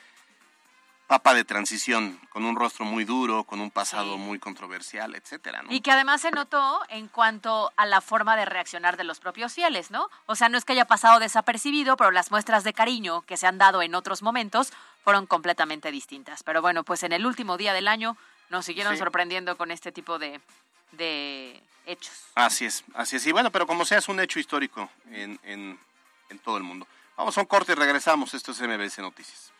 [1.10, 5.82] papa de transición, con un rostro muy duro, con un pasado muy controversial, etcétera, Y
[5.82, 9.90] que además se notó en cuanto a la forma de reaccionar de los propios fieles,
[9.90, 10.08] ¿no?
[10.28, 13.48] O sea, no es que haya pasado desapercibido, pero las muestras de cariño que se
[13.48, 14.72] han dado en otros momentos
[15.04, 16.44] fueron completamente distintas.
[16.44, 18.16] Pero bueno, pues en el último día del año
[18.50, 20.40] nos siguieron sorprendiendo con este tipo de,
[20.94, 22.14] de hechos.
[22.36, 23.26] Así es, así es.
[23.28, 25.80] Y bueno, pero como sea, es un hecho histórico en, en,
[26.30, 26.88] en todo el mundo.
[27.18, 28.34] Vamos a un corte y regresamos.
[28.34, 29.52] Esto es MBS Noticias.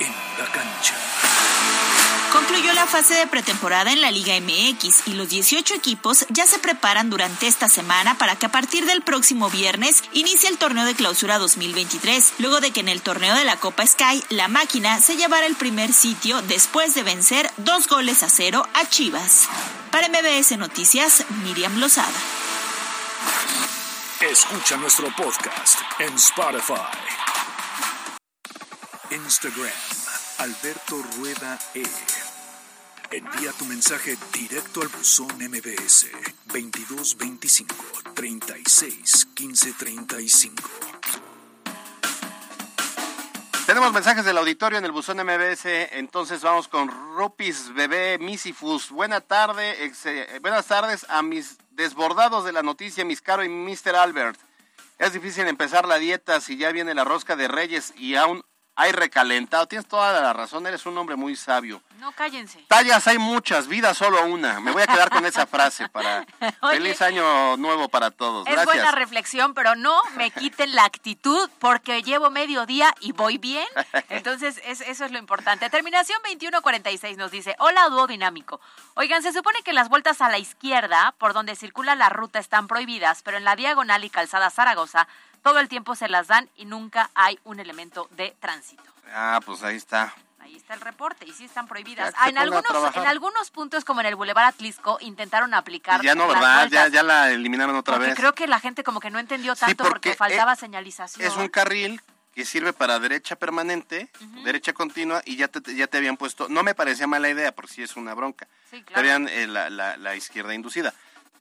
[0.00, 0.96] En la cancha
[2.32, 6.58] Concluyó la fase de pretemporada en la Liga MX y los 18 equipos ya se
[6.58, 10.94] preparan durante esta semana para que a partir del próximo viernes inicie el torneo de
[10.94, 15.16] clausura 2023, luego de que en el torneo de la Copa Sky la máquina se
[15.16, 19.48] llevara el primer sitio después de vencer dos goles a cero a Chivas.
[19.90, 22.08] Para MBS Noticias, Miriam Lozada.
[24.22, 26.96] Escucha nuestro podcast en Spotify.
[29.10, 29.68] Instagram,
[30.38, 31.82] Alberto Rueda E.
[33.12, 36.10] Envía tu mensaje directo al buzón MBS
[36.46, 37.74] 2225
[38.14, 40.62] 36 15 35.
[43.66, 48.88] Tenemos mensajes del auditorio en el buzón MBS, entonces vamos con Rupis Bebé Misifus.
[48.88, 53.94] Buena tarde, eh, buenas tardes a mis desbordados de la noticia, mis caro y Mr.
[53.94, 54.40] Albert.
[54.98, 58.42] Es difícil empezar la dieta si ya viene la rosca de Reyes y aún
[58.74, 59.66] hay recalentado.
[59.66, 61.82] Tienes toda la razón, eres un hombre muy sabio.
[61.98, 62.64] No, cállense.
[62.68, 64.60] Tallas hay muchas, vida solo una.
[64.60, 66.26] Me voy a quedar con esa frase para
[66.62, 66.78] Oye.
[66.78, 68.46] feliz año nuevo para todos.
[68.48, 73.38] Es buena reflexión, pero no me quiten la actitud porque llevo medio día y voy
[73.38, 73.66] bien.
[74.08, 75.68] Entonces, es- eso es lo importante.
[75.70, 78.60] Terminación 2146 nos dice, hola dúo dinámico.
[78.94, 82.66] Oigan, se supone que las vueltas a la izquierda, por donde circula la ruta, están
[82.68, 85.06] prohibidas, pero en la diagonal y calzada Zaragoza,
[85.42, 88.82] todo el tiempo se las dan y nunca hay un elemento de tránsito.
[89.12, 90.14] Ah, pues ahí está.
[90.40, 92.12] Ahí está el reporte y sí están prohibidas.
[92.18, 92.64] Ah, en, algunos,
[92.96, 96.68] en algunos puntos, como en el Boulevard Atlisco, intentaron aplicar Y ya no, las ¿verdad?
[96.68, 98.16] Ya, ya la eliminaron otra Porque vez.
[98.16, 101.26] creo que la gente como que no entendió tanto porque, porque, faltaba eh, señalización.
[101.26, 102.00] Es un carril
[102.34, 104.08] que sirve para derecha permanente,
[104.42, 107.74] derecha continua, y ya te, ya te habían puesto, no me parecía mala idea, porque
[107.74, 110.94] sí es una bronca, Sí, te habían eh, la, la- la izquierda inducida.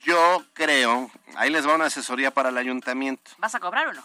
[0.03, 3.31] Yo creo, ahí les va una asesoría para el ayuntamiento.
[3.37, 4.03] ¿Vas a cobrar o no?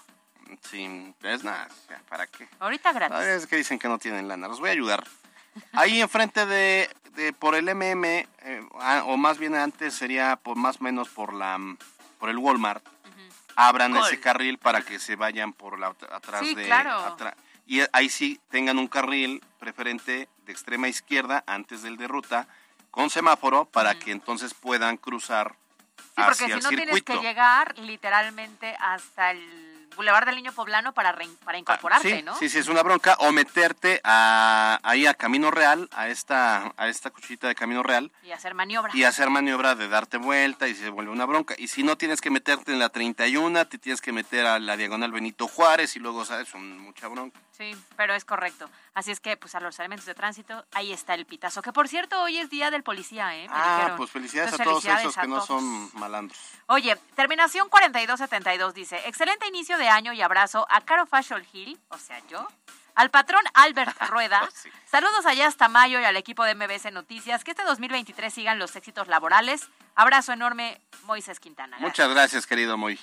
[0.71, 1.69] Sí, es nada,
[2.09, 2.49] ¿para qué?
[2.61, 3.17] Ahorita gratis.
[3.19, 5.05] Ah, Es que dicen que no tienen lana, los voy a ayudar.
[5.73, 8.27] Ahí enfrente de, de por el MM, eh,
[8.81, 11.59] ah, o más bien antes sería por más o menos por la
[12.19, 12.85] por el Walmart,
[13.57, 14.07] abran Gol.
[14.07, 17.17] ese carril para que se vayan por la atrás Sí, de claro.
[17.67, 22.49] y ahí sí tengan un carril preferente de extrema izquierda antes del de ruta
[22.91, 25.57] con semáforo para que entonces puedan cruzar
[25.99, 31.17] Sí, porque si no tienes que llegar literalmente hasta el Boulevard del Niño Poblano para,
[31.45, 32.35] para incorporarte, Ah, sí, ¿no?
[32.37, 33.17] Sí, sí, es una bronca.
[33.21, 38.13] O meterte a, ahí a Camino Real, a esta, a esta cuchita de Camino Real,
[38.23, 38.93] Y hacer maniobra.
[38.95, 41.55] y hacer maniobra de darte vuelta y se vuelve una bronca.
[41.59, 44.77] Y si no tienes que meterte en la 31, te tienes que meter a la
[44.77, 46.49] diagonal Benito Juárez y luego, ¿sabes?
[46.49, 47.41] Son mucha bronca.
[47.57, 48.69] Sí, pero es correcto.
[48.93, 51.63] Así es que, pues a los elementos de tránsito, ahí está el pitazo.
[51.63, 53.49] Que por cierto, hoy es día del policía, ¿eh?
[53.49, 53.97] Me Ah, dijeron.
[53.97, 56.39] pues felicidades Entonces, a todos felicidades esos a que no son malandros.
[56.67, 61.99] Oye, terminación 4272 dice, excelente inicio de año y abrazo a Caro Fashion Hill, o
[61.99, 62.47] sea, yo,
[62.95, 64.49] al patrón Albert Rueda,
[64.91, 68.75] saludos allá hasta mayo y al equipo de MBS Noticias, que este 2023 sigan los
[68.77, 69.69] éxitos laborales.
[69.95, 71.77] Abrazo enorme, Moisés Quintana.
[71.81, 72.99] Muchas gracias, querido Moy.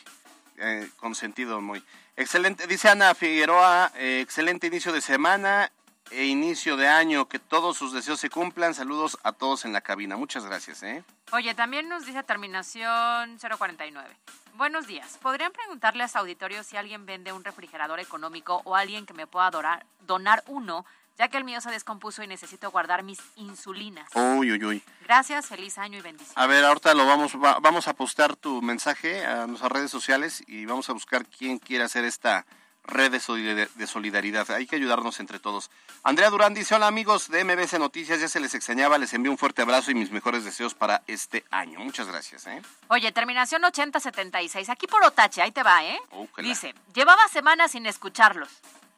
[0.58, 1.84] Eh, consentido Moy.
[2.16, 5.72] Excelente, dice Ana Figueroa, eh, excelente inicio de semana
[6.12, 7.28] e inicio de año.
[7.28, 8.74] Que todos sus deseos se cumplan.
[8.74, 10.16] Saludos a todos en la cabina.
[10.18, 11.04] Muchas gracias, ¿eh?
[11.32, 14.10] Oye, también nos dice terminación 049.
[14.56, 15.18] Buenos días.
[15.22, 19.26] ¿Podrían preguntarle a su auditorio si alguien vende un refrigerador económico o alguien que me
[19.26, 20.86] pueda dorar- donar uno,
[21.18, 24.08] ya que el mío se descompuso y necesito guardar mis insulinas?
[24.14, 24.84] Uy, uy, uy.
[25.06, 26.38] Gracias, feliz año y bendiciones.
[26.38, 30.44] A ver, ahorita lo vamos, va- vamos a postar tu mensaje a nuestras redes sociales
[30.46, 32.46] y vamos a buscar quién quiere hacer esta
[32.86, 34.50] red de solidar- de solidaridad.
[34.52, 35.72] Hay que ayudarnos entre todos.
[36.04, 39.38] Andrea Durán dice, hola amigos de MBC Noticias, ya se les extrañaba, les envío un
[39.38, 41.80] fuerte abrazo y mis mejores deseos para este año.
[41.80, 42.62] Muchas gracias, ¿eh?
[42.90, 44.70] Oye, terminación 8076.
[44.70, 46.00] Aquí por Otache, ahí te va, ¿eh?
[46.38, 48.50] Dice, llevaba semanas sin escucharlos.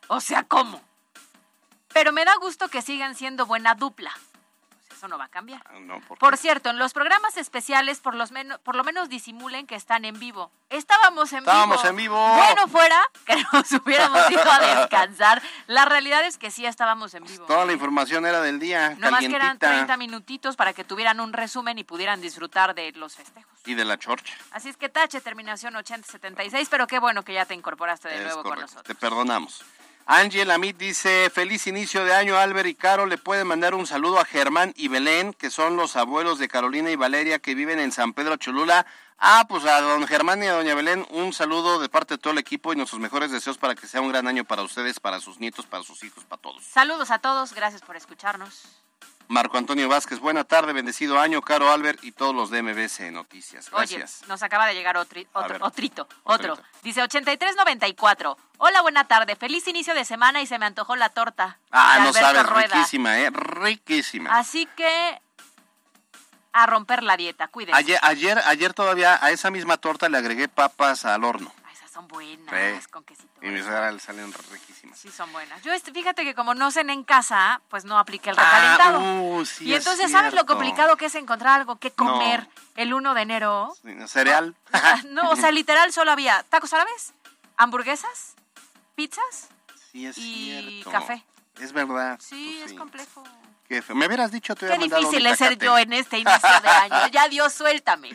[0.07, 0.81] O sea, ¿cómo?
[1.93, 4.11] Pero me da gusto que sigan siendo buena dupla.
[5.05, 5.61] Eso no va a cambiar.
[5.65, 9.07] Ah, No, por, Por cierto, en los programas especiales por, los menos, por lo menos
[9.07, 10.51] disimulen que están en vivo.
[10.71, 11.89] Estábamos en Estábamos vivo.
[11.89, 12.35] en vivo.
[12.35, 15.43] Bueno fuera que nos hubiéramos ido a descansar.
[15.67, 17.45] La realidad es que sí estábamos en vivo.
[17.45, 20.83] Toda la información era del día, No más que eran calientita 30 minutitos para que
[20.83, 23.51] tuvieran un resumen y pudieran disfrutar de los festejos.
[23.65, 24.33] y de la chorcha.
[24.51, 28.23] Así es que tache terminación 8076, pero qué bueno que ya te incorporaste de Es
[28.23, 28.83] nuevo con nosotros.
[28.85, 29.63] te perdonamos.
[30.07, 33.07] Ángel Amit dice, feliz inicio de año, Albert y Caro.
[33.07, 36.91] Le pueden mandar un saludo a Germán y Belén, que son los abuelos de Carolina
[36.91, 38.85] y Valeria, que viven en San Pedro Cholula.
[39.17, 42.33] Ah, pues a don Germán y a doña Belén, un saludo de parte de todo
[42.33, 45.19] el equipo y nuestros mejores deseos para que sea un gran año para ustedes, para
[45.19, 46.63] sus nietos, para sus hijos, para todos.
[46.63, 48.84] Saludos a todos, gracias por escucharnos.
[49.27, 53.69] Marco Antonio Vázquez, buena tarde, bendecido año, Caro Albert y todos los de MBC Noticias.
[53.71, 54.19] Gracias.
[54.21, 55.63] Oye, nos acaba de llegar otro, ver.
[55.63, 56.57] otrito, otro.
[56.83, 58.37] Dice 8394.
[58.57, 59.35] Hola, buena tarde.
[59.35, 61.59] Feliz inicio de semana y se me antojó la torta.
[61.71, 62.67] ah, no sabes, Rueda.
[62.75, 63.29] riquísima, ¿eh?
[63.31, 64.37] Riquísima.
[64.37, 65.21] Así que
[66.53, 67.77] a romper la dieta, cuídense.
[67.77, 71.51] Ayer, ayer, ayer todavía a esa misma torta le agregué papas al horno.
[71.95, 72.89] Son buenas, Sí.
[72.91, 73.29] con quesito.
[73.41, 74.99] Y mis ahora salen riquísimas.
[74.99, 75.61] Sí, son buenas.
[75.61, 78.99] Yo, este, fíjate que como no cenen en casa, pues no apliqué el recalentado.
[78.99, 82.49] Ah, uh, sí y es entonces, ¿sabes lo complicado que es encontrar algo que comer
[82.75, 83.73] el 1 de enero?
[84.07, 84.53] Cereal.
[85.05, 87.13] No, o sea, literal solo había tacos árabes,
[87.55, 88.35] hamburguesas,
[88.95, 89.47] pizzas
[89.93, 90.91] Sí, es y cierto.
[90.91, 91.23] café.
[91.61, 92.19] Es verdad.
[92.21, 93.23] Sí, Pues es complejo.
[93.69, 93.81] Qué.
[93.93, 97.07] Me hubieras dicho, te Qué difícil es ser yo en este inicio de año.
[97.13, 98.11] Ya Dios, suéltame.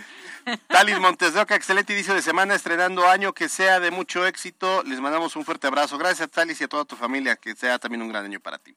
[0.68, 4.82] Talis Montes de Oca, excelente inicio de semana, estrenando año, que sea de mucho éxito.
[4.84, 5.98] Les mandamos un fuerte abrazo.
[5.98, 8.74] Gracias, Talis, y a toda tu familia, que sea también un gran año para ti.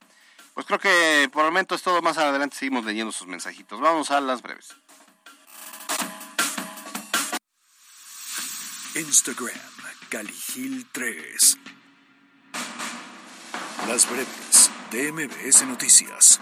[0.53, 2.01] Pues creo que por el momento es todo.
[2.01, 3.79] Más adelante seguimos leyendo sus mensajitos.
[3.79, 4.75] Vamos a las breves.
[8.95, 9.49] Instagram,
[10.09, 11.57] Caligil 3.
[13.87, 16.39] Las breves de MBS Noticias.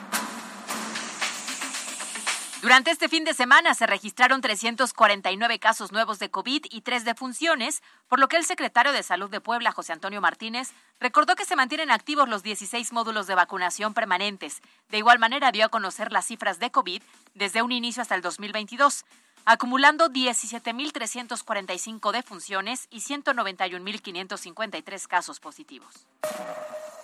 [2.62, 7.82] Durante este fin de semana se registraron 349 casos nuevos de COVID y tres defunciones,
[8.08, 11.56] por lo que el secretario de Salud de Puebla, José Antonio Martínez, recordó que se
[11.56, 14.62] mantienen activos los 16 módulos de vacunación permanentes.
[14.90, 17.02] De igual manera dio a conocer las cifras de COVID
[17.34, 19.06] desde un inicio hasta el 2022,
[19.46, 26.06] acumulando 17.345 defunciones y 191.553 casos positivos.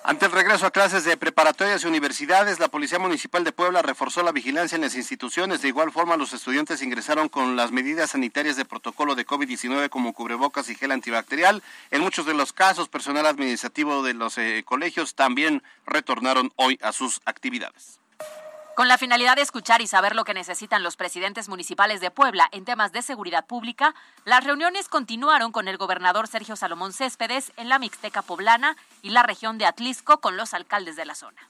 [0.08, 4.24] Ante el regreso a clases de preparatorias y universidades, la Policía Municipal de Puebla reforzó
[4.24, 5.62] la vigilancia en las instituciones.
[5.62, 10.14] De igual forma, los estudiantes ingresaron con las medidas sanitarias de protocolo de COVID-19 como
[10.14, 11.62] cubrebocas y gel antibacterial.
[11.92, 16.94] En muchos de los casos, personal administrativo de los eh, colegios también retornaron hoy a
[16.94, 18.00] sus actividades.
[18.78, 22.48] Con la finalidad de escuchar y saber lo que necesitan los presidentes municipales de Puebla
[22.52, 27.70] en temas de seguridad pública, las reuniones continuaron con el gobernador Sergio Salomón Céspedes en
[27.70, 31.50] la Mixteca Poblana y la región de Atlisco con los alcaldes de la zona.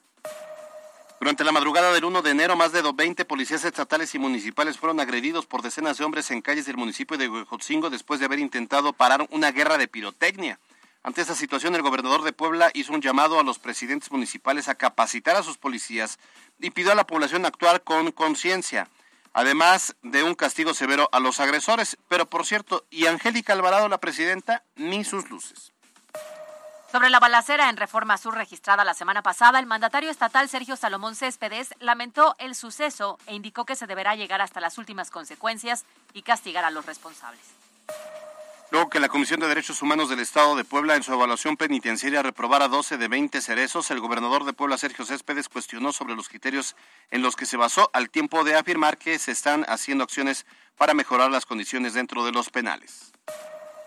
[1.19, 5.01] Durante la madrugada del 1 de enero, más de 20 policías estatales y municipales fueron
[5.01, 8.93] agredidos por decenas de hombres en calles del municipio de Huejotzingo después de haber intentado
[8.93, 10.59] parar una guerra de pirotecnia.
[11.07, 14.75] Ante esta situación, el gobernador de Puebla hizo un llamado a los presidentes municipales a
[14.75, 16.19] capacitar a sus policías
[16.59, 18.89] y pidió a la población actuar con conciencia,
[19.31, 21.97] además de un castigo severo a los agresores.
[22.09, 25.71] Pero, por cierto, y Angélica Alvarado, la presidenta, ni sus luces.
[26.91, 31.15] Sobre la balacera en Reforma Sur registrada la semana pasada, el mandatario estatal Sergio Salomón
[31.15, 36.23] Céspedes lamentó el suceso e indicó que se deberá llegar hasta las últimas consecuencias y
[36.23, 37.45] castigar a los responsables.
[38.69, 42.21] Luego que la Comisión de Derechos Humanos del Estado de Puebla en su evaluación penitenciaria
[42.21, 46.75] reprobara 12 de 20 cerezos, el gobernador de Puebla, Sergio Céspedes, cuestionó sobre los criterios
[47.09, 50.45] en los que se basó al tiempo de afirmar que se están haciendo acciones
[50.75, 53.13] para mejorar las condiciones dentro de los penales.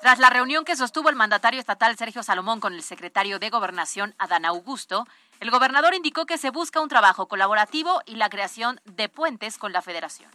[0.01, 4.15] Tras la reunión que sostuvo el mandatario estatal Sergio Salomón con el secretario de Gobernación
[4.17, 5.07] Adán Augusto,
[5.41, 9.75] el gobernador indicó que se busca un trabajo colaborativo y la creación de puentes con
[9.75, 10.31] la federación.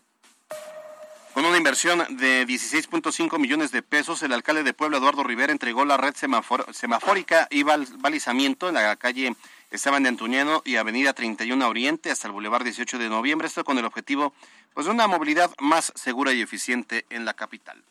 [1.35, 5.83] Con una inversión de 16.5 millones de pesos, el alcalde de Puebla, Eduardo Rivera, entregó
[5.83, 9.35] la red semafórica y balizamiento en la calle
[9.69, 13.49] Esteban de Antuñano y Avenida 31 Oriente hasta el Boulevard 18 de Noviembre.
[13.49, 14.33] Esto con el objetivo
[14.73, 17.83] pues, de una movilidad más segura y eficiente en la capital.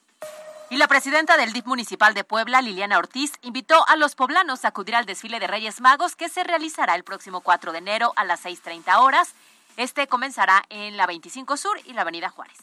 [0.71, 4.69] Y la presidenta del DIF municipal de Puebla, Liliana Ortiz, invitó a los poblanos a
[4.69, 8.25] acudir al desfile de Reyes Magos que se realizará el próximo 4 de enero a
[8.25, 9.35] las 6.30 horas.
[9.77, 12.57] Este comenzará en la 25 Sur y la Avenida Juárez.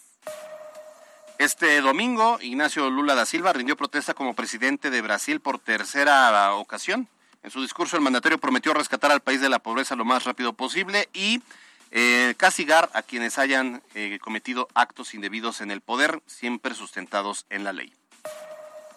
[1.41, 7.07] Este domingo, Ignacio Lula da Silva rindió protesta como presidente de Brasil por tercera ocasión.
[7.41, 10.53] En su discurso, el mandatario prometió rescatar al país de la pobreza lo más rápido
[10.53, 11.41] posible y
[11.89, 17.63] eh, castigar a quienes hayan eh, cometido actos indebidos en el poder, siempre sustentados en
[17.63, 17.91] la ley.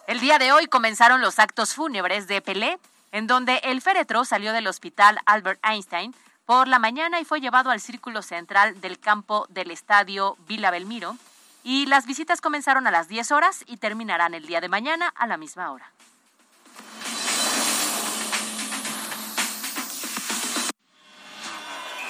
[0.05, 2.77] El día de hoy comenzaron los actos fúnebres de Pelé,
[3.11, 6.13] en donde el féretro salió del hospital Albert Einstein
[6.45, 11.17] por la mañana y fue llevado al círculo central del campo del estadio Vila Belmiro
[11.65, 15.25] y las visitas comenzaron a las 10 horas y terminarán el día de mañana a
[15.25, 15.91] la misma hora.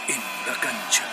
[0.09, 1.03] En la cancha.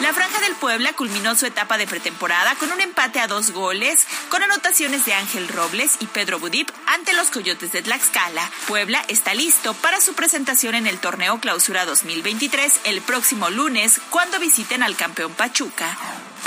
[0.00, 4.06] La Franja del Puebla culminó su etapa de pretemporada con un empate a dos goles,
[4.28, 8.48] con anotaciones de Ángel Robles y Pedro Budip ante los Coyotes de Tlaxcala.
[8.68, 14.38] Puebla está listo para su presentación en el torneo Clausura 2023 el próximo lunes, cuando
[14.38, 15.98] visiten al campeón Pachuca.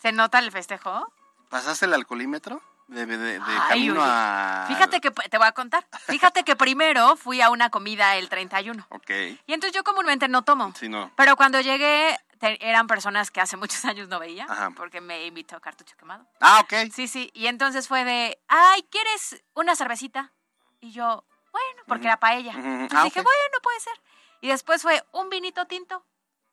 [0.00, 1.12] ¿Se nota el festejo?
[1.48, 2.62] ¿Pasaste el alcoholímetro?
[2.88, 4.66] De, de, de Ay, camino a...
[4.68, 5.86] Fíjate que, te voy a contar.
[6.08, 8.86] Fíjate que primero fui a una comida el 31.
[8.90, 9.10] Ok.
[9.46, 10.74] Y entonces yo comúnmente no tomo.
[10.78, 11.10] Sí, no.
[11.16, 14.44] Pero cuando llegué, eran personas que hace muchos años no veía.
[14.44, 14.70] Ajá.
[14.76, 16.26] Porque me invitó Cartucho Quemado.
[16.40, 16.90] Ah, ok.
[16.92, 17.30] Sí, sí.
[17.32, 20.32] Y entonces fue de, ay, ¿quieres una cervecita?
[20.80, 22.50] Y yo, bueno, porque era paella.
[22.50, 22.60] Ujú.
[22.66, 23.24] Entonces Ah, dije, ok.
[23.24, 23.94] bueno, puede ser.
[24.42, 26.04] Y después fue un vinito tinto.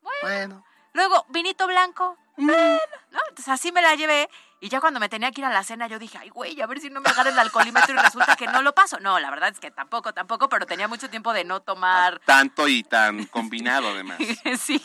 [0.02, 0.20] Bueno.
[0.22, 0.66] Bueno.
[0.94, 2.18] Luego, vinito blanco.
[2.38, 2.80] Bueno,
[3.12, 3.20] ¿no?
[3.30, 4.30] Entonces así me la llevé.
[4.62, 6.68] Y ya cuando me tenía que ir a la cena, yo dije, ay, güey, a
[6.68, 9.00] ver si no me agarra el alcoholímetro y resulta que no lo paso.
[9.00, 12.20] No, la verdad es que tampoco, tampoco, pero tenía mucho tiempo de no tomar.
[12.26, 14.20] Tanto y tan combinado, además.
[14.60, 14.82] sí,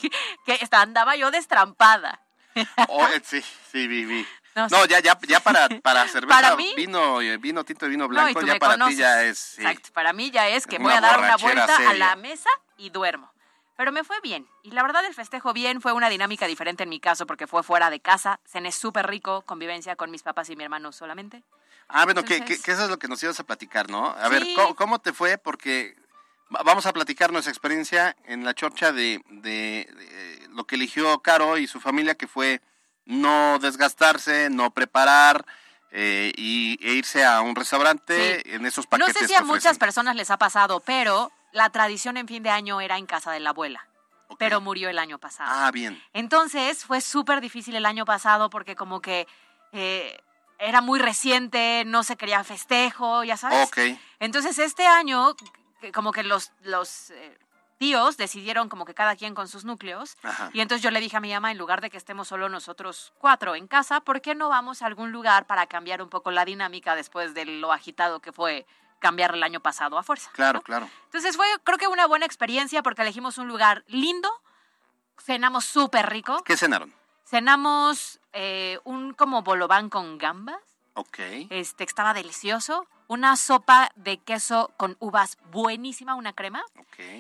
[0.47, 2.21] que andaba yo destrampada.
[2.89, 7.21] Oh, eh, sí, sí, vi, No, ya, ya, ya para, para cerveza, Para mí- vino,
[7.21, 9.39] eh, vino tinto y vino No, y blanco, ya para ti ya es...
[9.39, 9.63] sí.
[9.63, 12.91] Exacto, para mí ya es que voy a dar una vuelta a la mesa y
[12.91, 13.33] duermo.
[13.77, 14.47] Pero me fue bien.
[14.63, 17.65] Y la verdad, el festejo bien fue una dinámica diferente en mi caso porque fue
[17.65, 18.39] fuera de casa.
[18.47, 21.43] Cené súper rico, convivencia con mis papás y mi hermano solamente.
[21.89, 24.07] Ah, bueno, que, Entonces- que- que eso es lo que nos ibas a platicar, ¿no?
[24.11, 24.45] A ver.
[24.55, 25.39] ¿cómo, cómo te fue?
[25.39, 25.97] Porque
[26.55, 31.19] va- vamos a platicar nuestra experiencia en la chorcha de, de- de lo que eligió
[31.19, 32.63] Caro y su familia, que fue
[33.07, 35.45] no desgastarse, no preparar
[35.91, 39.45] eh, y, e irse a un restaurante en esos No paquetes sé si que a
[39.45, 43.31] muchas personas les ha pasado, pero la tradición en fin de año era en casa
[43.33, 43.87] de la abuela.
[44.39, 45.49] Pero murió el año pasado.
[45.53, 46.03] Ah, bien.
[46.13, 49.29] Entonces fue súper difícil el año pasado porque como que
[49.71, 50.19] eh,
[50.59, 53.69] era muy reciente, no se quería festejo, ya sabes.
[53.69, 53.79] Ok.
[54.19, 55.37] Entonces este año,
[55.93, 57.39] como que los, los eh,
[57.85, 60.17] tíos decidieron como que cada quien con sus núcleos.
[60.23, 60.49] Ajá.
[60.55, 63.13] Y entonces yo le dije a mi mamá, en lugar de que estemos solo nosotros
[63.19, 66.47] cuatro en casa, ¿por qué no vamos a algún lugar para cambiar un poco la
[66.47, 68.67] dinámica después de lo agitado que fue
[69.01, 70.31] cambiar el año pasado a fuerza?
[70.33, 70.89] Claro, claro.
[71.05, 74.31] Entonces fue creo que una buena experiencia porque elegimos un lugar lindo,
[75.19, 76.91] cenamos súper rico, ¿Qué cenaron?
[77.27, 80.61] cenamos eh, un como bolobán con gambas,
[80.95, 81.19] Ok.
[81.51, 86.63] este estaba delicioso, una sopa de queso con uvas buenísima, una crema,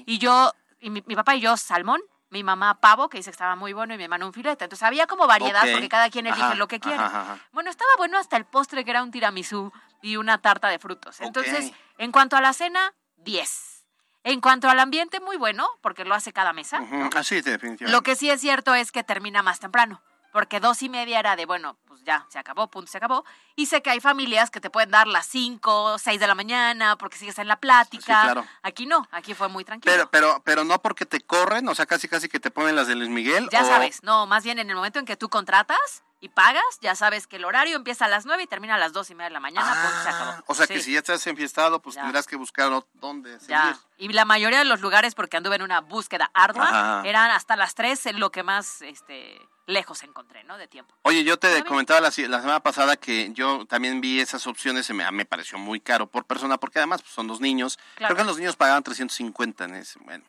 [0.07, 3.35] y yo, y mi, mi papá y yo salmón, mi mamá pavo, que dice que
[3.35, 4.65] estaba muy bueno, y mi hermano un filete.
[4.65, 7.03] Entonces había como variedad porque cada quien elige Ajá, lo que quiere.
[7.03, 7.39] ajá, ajá.
[7.53, 9.73] Bueno, estaba bueno hasta el postre que era un tiramisú
[10.03, 11.21] y una tarta de frutos.
[11.21, 13.87] Entonces, en cuanto a la cena, 10.
[14.25, 16.81] En cuanto al ambiente, muy bueno, porque lo hace cada mesa.
[16.81, 17.93] Ujú, Ah, sí, definitivamente.
[17.93, 20.03] Lo que sí es cierto es que termina más temprano,
[20.35, 23.25] porque dos y media era de, bueno, pues ya, se acabó, punto, se acabó.
[23.55, 26.97] Y sé que hay familias que te pueden dar las 5, 6 de la mañana,
[26.99, 28.03] porque sigues en la plática.
[28.03, 28.45] Sí, claro.
[28.63, 29.95] Aquí no, aquí fue muy tranquilo.
[29.95, 32.89] Pero, pero, pero no porque te corren, o sea, casi casi que te ponen las
[32.89, 33.49] de Luis Miguel.
[33.53, 36.65] ya o- sabes, no, más bien en el momento en que tú contratas y pagas,
[36.81, 39.15] ya sabes que el horario empieza a las 9 y termina a las dos y
[39.15, 40.31] media de la mañana, punto, se acabó.
[40.31, 42.03] Ah, O sea, que si ya estás enfiestado, pues Ya.
[42.03, 43.49] tendrás que buscar dónde seguir.
[43.51, 43.79] Ya.
[43.99, 47.03] Y la mayoría de los lugares, porque anduve en una búsqueda ardua, Ajá.
[47.05, 50.57] eran hasta las 3 en lo que más este, lejos encontré, ¿no?
[50.57, 50.95] De tiempo.
[51.03, 55.11] Oye, yo te comentaba la, la semana pasada que yo también vi esas opciones, me,
[55.13, 57.79] me pareció muy caro por persona, porque además pues, son dos niños.
[57.97, 58.15] Claro.
[58.15, 59.99] Creo que los niños pagaban 350 en ese.
[59.99, 60.25] Bueno,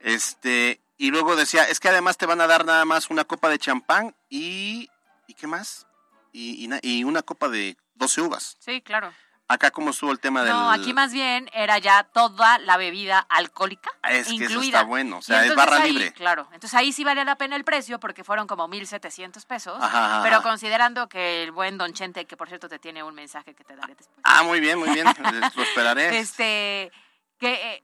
[0.00, 3.48] este, y luego decía, es que además te van a dar nada más una copa
[3.48, 4.90] de champán y.
[5.28, 5.86] ¿Y qué más?
[6.32, 8.56] Y, y na- y una copa de 12 uvas.
[8.58, 9.12] Sí, claro.
[9.50, 10.52] Acá, como estuvo el tema del.
[10.52, 14.82] No, aquí más bien era ya toda la bebida alcohólica Ah, Es que eso está
[14.82, 16.12] bueno, o sea, es barra ahí, libre.
[16.12, 20.20] Claro, entonces ahí sí valía la pena el precio porque fueron como 1.700 pesos, Ajá,
[20.22, 20.48] pero ajá.
[20.48, 23.74] considerando que el buen Don Chente, que por cierto te tiene un mensaje que te
[23.74, 25.06] daré después, Ah, muy bien, muy bien.
[25.56, 26.18] Lo esperaré.
[26.18, 26.92] este,
[27.38, 27.82] que eh,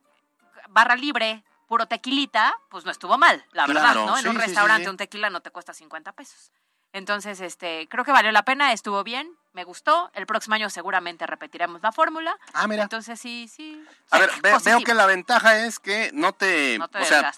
[0.68, 4.18] barra libre, puro tequilita, pues no estuvo mal, la verdad, Claro, ¿no?
[4.18, 4.90] En un sí, restaurante sí.
[4.90, 6.52] un tequila no te cuesta 50 pesos.
[6.94, 10.12] Entonces, este, creo que valió la pena, estuvo bien, me gustó.
[10.14, 12.38] El próximo año seguramente repetiremos la fórmula.
[12.52, 12.84] Ah, mira.
[12.84, 13.84] Entonces sí, sí.
[14.10, 17.32] A ver, ve- veo que la ventaja es que no te, No te o sea,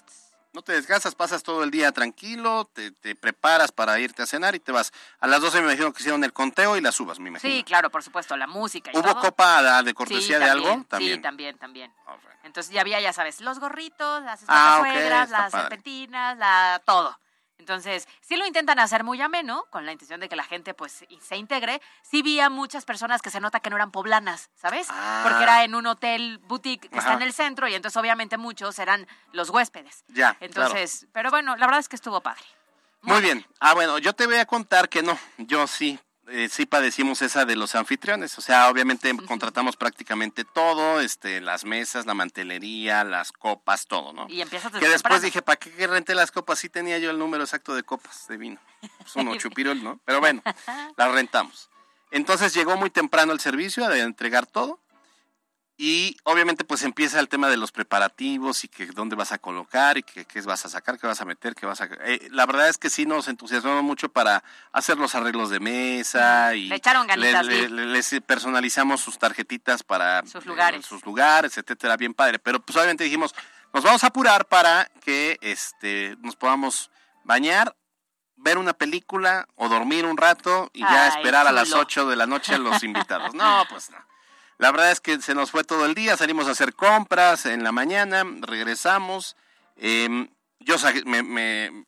[0.53, 4.53] no te desgastas, pasas todo el día tranquilo, te, te preparas para irte a cenar
[4.53, 4.93] y te vas.
[5.19, 7.51] A las 12 me imagino que hicieron el conteo y las uvas, me imagino.
[7.51, 9.21] Sí, claro, por supuesto, la música y ¿Hubo todo.
[9.21, 10.85] copa de- de Sí, cortesía de también, algo?
[10.87, 11.15] También.
[11.15, 11.93] Sí, también, también.
[12.43, 16.79] Entonces ya había, ya sabes, los gorritos, las Ah, ok, espantasuegras, está las serpentinas, la,
[16.85, 17.17] todo.
[17.59, 21.05] Entonces, sí lo intentan hacer muy ameno, con la intención de que la gente pues
[21.21, 21.81] se integre.
[22.03, 24.87] Sí vi a muchas personas que se nota que no eran poblanas, ¿sabes?
[24.89, 25.21] Ah.
[25.23, 28.77] Porque era en un hotel boutique que está en el centro y entonces obviamente muchos
[28.79, 30.03] eran los huéspedes.
[30.09, 32.43] Ya, Entonces, pero bueno, la verdad es que estuvo padre.
[33.01, 33.45] Muy bien.
[33.59, 35.99] Ah, bueno, yo te voy a contar que no, yo sí,
[36.29, 38.37] eh, sí padecimos esa de los anfitriones.
[38.37, 44.27] O sea, obviamente contratamos prácticamente todo, este, las mesas, la mantelería, las copas, todo, ¿no?
[44.29, 45.21] Y empiezas Que después temprano.
[45.21, 46.59] dije, ¿para qué que renté las copas?
[46.59, 48.59] Sí tenía yo el número exacto de copas de vino.
[48.99, 49.99] Pues uno chupirol, ¿no?
[50.05, 50.41] Pero bueno,
[50.97, 51.69] las rentamos.
[52.11, 54.79] Entonces llegó muy temprano el servicio a de entregar todo.
[55.79, 59.99] Y obviamente pues empieza el tema de los preparativos y que dónde vas a colocar
[59.99, 61.85] y que qué vas a sacar, qué vas a meter, qué vas a...
[62.03, 66.55] eh, la verdad es que sí nos entusiasmamos mucho para hacer los arreglos de mesa
[66.55, 66.67] y...
[66.67, 70.25] Le echaron ganitas, le- les personalizamos sus tarjetitas para...
[70.25, 70.83] Sus eh, lugares.
[70.83, 72.39] sus lugares, etcétera, bien padre.
[72.39, 73.35] Pero pues obviamente dijimos,
[73.71, 76.89] nos vamos a apurar para que este nos podamos
[77.23, 77.75] bañar,
[78.35, 81.81] ver una película o dormir un rato y ya Ay, esperar a las chulo.
[81.81, 83.33] 8 de la noche a los invitados.
[83.35, 83.97] No, pues no.
[84.57, 87.63] La verdad es que se nos fue todo el día, salimos a hacer compras en
[87.63, 89.35] la mañana, regresamos.
[89.75, 90.27] em,
[90.59, 91.85] yo me, me-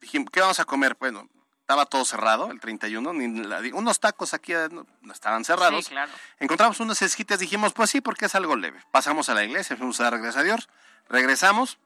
[0.00, 0.96] dijimos, ¿qué vamos a comer?
[0.98, 1.28] Bueno,
[1.60, 5.84] estaba todo cerrado, el 31, ni la- unos tacos aquí eh, no, no estaban cerrados.
[5.84, 6.10] Sí, claro.
[6.40, 8.82] Encontramos unos esquites, dijimos, pues sí, porque es algo leve.
[8.90, 10.68] Pasamos a la iglesia, fuimos a dar gracias a Dios,
[11.08, 11.78] regresamos,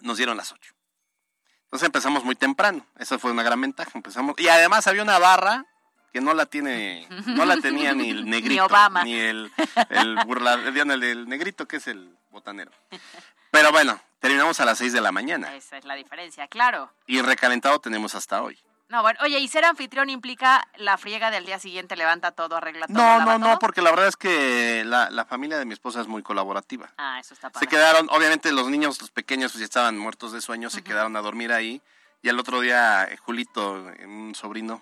[0.00, 0.72] nos dieron las 8.
[1.64, 3.90] Entonces empezamos muy temprano, esa fue una gran ventaja.
[3.94, 5.66] Empezamos, y además había una barra
[6.14, 9.02] que no la tiene, no la tenía ni el negrito, Ni Obama.
[9.02, 9.50] ni el,
[9.90, 12.70] el burla- el, el negrito que es el botanero.
[13.50, 16.88] Pero bueno, terminamos a las 6 de la mañana Esa es la diferencia, claro.
[17.08, 18.56] y recalentado tenemos hasta hoy.
[18.90, 22.86] No, bueno, oye, y ser anfitrión implica la friega del día siguiente, levanta todo, arregla
[22.86, 22.96] todo.
[22.96, 26.06] No, no, no, porque la verdad es que la, la familia de mi esposa es
[26.06, 26.92] muy colaborativa.
[26.96, 27.66] Ah, eso está Se padre.
[27.66, 31.22] quedaron, obviamente los niños, los pequeños, pues ya estaban muertos de sueño, se quedaron a
[31.22, 31.82] dormir ahí.
[32.22, 34.80] Y el otro día, eh, Julito, eh, un sobrino,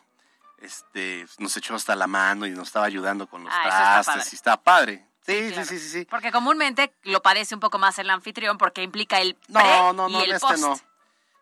[0.63, 4.33] este, nos echó hasta la mano y nos estaba ayudando con los Ah, trastes.
[4.33, 5.07] y está padre.
[5.27, 5.69] Sí, sí, claro.
[5.69, 6.05] sí, sí, sí.
[6.07, 10.09] Porque comúnmente lo padece un poco más el anfitrión porque implica el pre No, no,
[10.09, 10.59] y no, el este post.
[10.61, 10.81] no.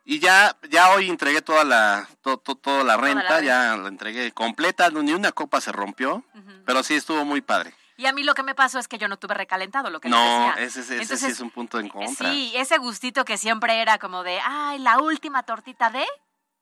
[0.05, 3.77] Y ya, ya hoy entregué toda la, to- to- toda la Toda la renta, ya
[3.77, 6.25] la entregué completa, ni una copa se rompió,
[6.67, 7.75] pero sí estuvo muy padre.
[7.97, 10.09] Y a mí lo que me pasó es que yo no tuve recalentado, lo que
[10.09, 10.19] No,
[10.57, 10.81] decía.
[10.83, 12.31] ese, ese sí es un punto en contra.
[12.33, 16.07] Sí, ese gustito que siempre era como de, ay, la última tortita de,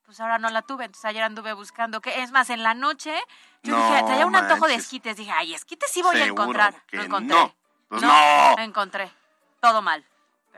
[0.09, 0.87] pues ahora no la tuve.
[0.87, 3.15] Entonces ayer anduve buscando, que es más, en la noche
[3.63, 5.19] yo No dije, traía un antojo de esquites.
[5.19, 6.83] Dije, ay, esquites sí voy a encontrar.
[6.87, 7.37] que no encontré.
[7.37, 7.55] no.
[7.89, 8.59] Pues no.
[8.59, 9.13] encontré.
[9.61, 10.03] Todo mal.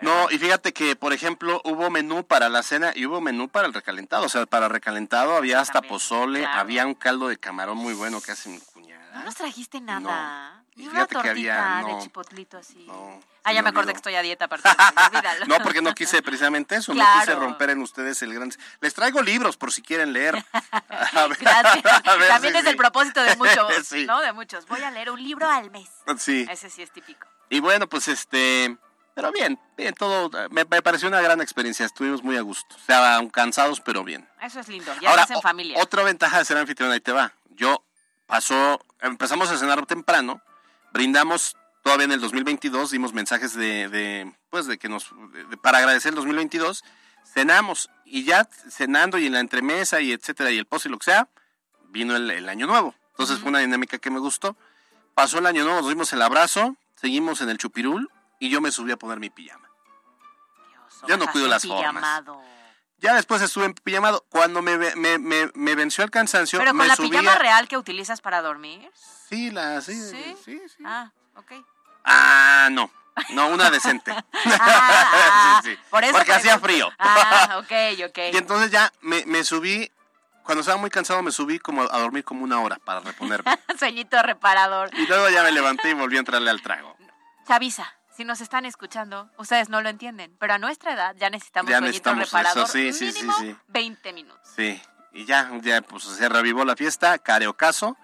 [0.02, 3.66] No, y fíjate que, por ejemplo, hubo menú para la cena y hubo menú para
[3.66, 4.24] el recalentado.
[4.24, 6.60] O sea, para recalentado había hasta pozole, claro.
[6.60, 9.00] había un caldo de camarón muy bueno que hace mi cuñada.
[9.14, 10.62] No nos trajiste nada.
[10.76, 12.84] Y una fíjate que había- de no, chipotlito así.
[12.86, 15.46] No, ah, ya me acordé que estoy a dieta a partir de hoy, olvídalo.
[15.46, 18.50] No, porque no quise precisamente eso, no quise romper en ustedes el gran...
[18.80, 20.36] Les traigo libros por si quieren leer.
[20.52, 21.84] A ver- Gracias.
[22.06, 24.06] a ver También es el propósito de muchos, Sí.
[24.06, 24.20] ¿no?
[24.20, 24.66] De muchos.
[24.68, 25.90] Voy a leer un libro al mes.
[26.18, 26.46] Sí.
[26.48, 27.26] Ese sí es típico.
[27.50, 28.78] Y bueno, pues este...
[29.20, 30.30] Pero bien, bien, todo...
[30.50, 32.74] Me, me pareció una gran experiencia, estuvimos muy a gusto.
[32.76, 34.28] O sea, cansados, pero bien.
[34.40, 34.92] Eso es lindo.
[35.00, 35.78] Ya Ahora, en o- familia.
[35.82, 37.32] Otra ventaja de ser anfitrión, ahí te va.
[37.50, 37.84] Yo
[38.26, 40.40] pasó, empezamos a cenar temprano,
[40.92, 45.78] brindamos todavía en el 2022, dimos mensajes de, de, pues de que nos, de- para
[45.78, 46.82] agradecer el 2022,
[47.24, 50.98] cenamos y ya cenando y en la entremesa y etcétera y el post y lo
[50.98, 51.28] que sea,
[51.88, 52.94] vino el, el año nuevo.
[53.10, 54.56] Entonces fue una dinámica que me gustó.
[55.14, 58.10] Pasó el año nuevo, nos dimos el abrazo, seguimos en el chupirul
[58.40, 59.68] y yo me subí a poner mi pijama.
[61.06, 61.82] Yo no Vas cuido las formas.
[61.94, 62.42] pijamado.
[62.98, 64.26] Ya después estuve en pijamado.
[64.28, 67.78] Cuando me, me, me, me venció el cansancio, Pero con me la pijama real que
[67.78, 68.90] utilizas para dormir.
[69.28, 70.36] Sí, la, sí, ¿Sí?
[70.44, 71.52] sí, Ah, ok.
[72.04, 72.90] Ah, no.
[73.30, 74.12] No, una decente.
[74.44, 75.78] Ah, Sí, sí.
[75.90, 76.90] por eso Porque hacía frío.
[76.98, 77.72] Ah, ok,
[78.08, 78.18] ok.
[78.32, 79.90] Y entonces ya me, me subí,
[80.42, 83.58] cuando estaba muy cansado me subí como a dormir como una hora para reponerme.
[83.78, 84.90] Sueñito reparador.
[84.94, 86.96] y luego ya me levanté y volví a entrarle al trago.
[87.46, 91.70] Chavisa, si nos están escuchando, ustedes no lo entienden, pero a nuestra edad ya necesitamos
[91.70, 92.64] Ya necesitamos reparador.
[92.64, 93.56] eso, sí, sí, sí, mínimo sí.
[93.68, 94.46] 20 minutos.
[94.56, 94.78] Sí.
[95.14, 97.96] Y ya, ya pues se revivó la fiesta, careocaso,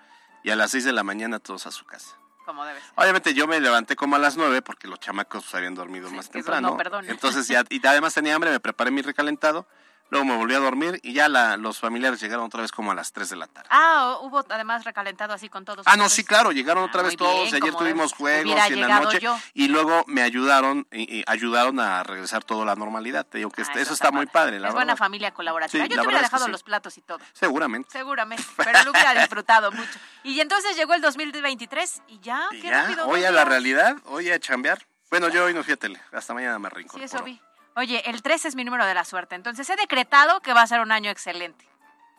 [0.43, 2.17] y a las 6 de la mañana todos a su casa.
[2.47, 2.93] Como debe ser.
[2.97, 6.79] Obviamente yo me levanté como a las 9 porque los chamacos habían dormido más temprano.
[6.91, 7.01] no.
[7.03, 9.69] Entonces ya, y además tenía hambre, me preparé mi recalentado,
[10.11, 12.95] luego me volví a dormir y ya la- los familiares llegaron otra vez como a
[12.95, 13.69] las 3 de la tarde.
[13.73, 15.87] Ah, hubo además recalentado así con todos.
[15.87, 18.73] Ah, no, sí, claro, llegaron otra Ah, vez muy bien, todos, ayer tuvimos juegos y
[18.75, 19.39] en la noche yo.
[19.55, 23.27] y luego me ayudaron y, y ayudaron a regresar todo a la normalidad.
[23.27, 24.75] Te digo que Ah, este- eso, está, muy padre, la es verdad.
[24.75, 25.85] buena familia colaborativa.
[25.85, 26.53] Sí, Yo te hubiera verdad es que dejado sí.
[26.53, 27.19] los platos y todo.
[27.33, 27.89] Seguramente.
[27.91, 29.99] Seguramente, pero lo hubiera disfrutado mucho.
[30.23, 33.07] Y entonces llegó el 2023 y ya, Y qué ya, rápido.
[33.09, 34.87] hoy a la realidad, hoy a chambear.
[35.11, 37.05] Bueno, yo hoy no fui a tele, hasta mañana me Sí, reincorporo.
[37.05, 37.41] eso vi.
[37.77, 40.67] Oye, el 3 es mi número de la suerte, entonces he decretado que va a
[40.67, 41.69] ser un año excelente.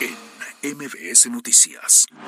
[0.01, 2.07] En MBS Noticias.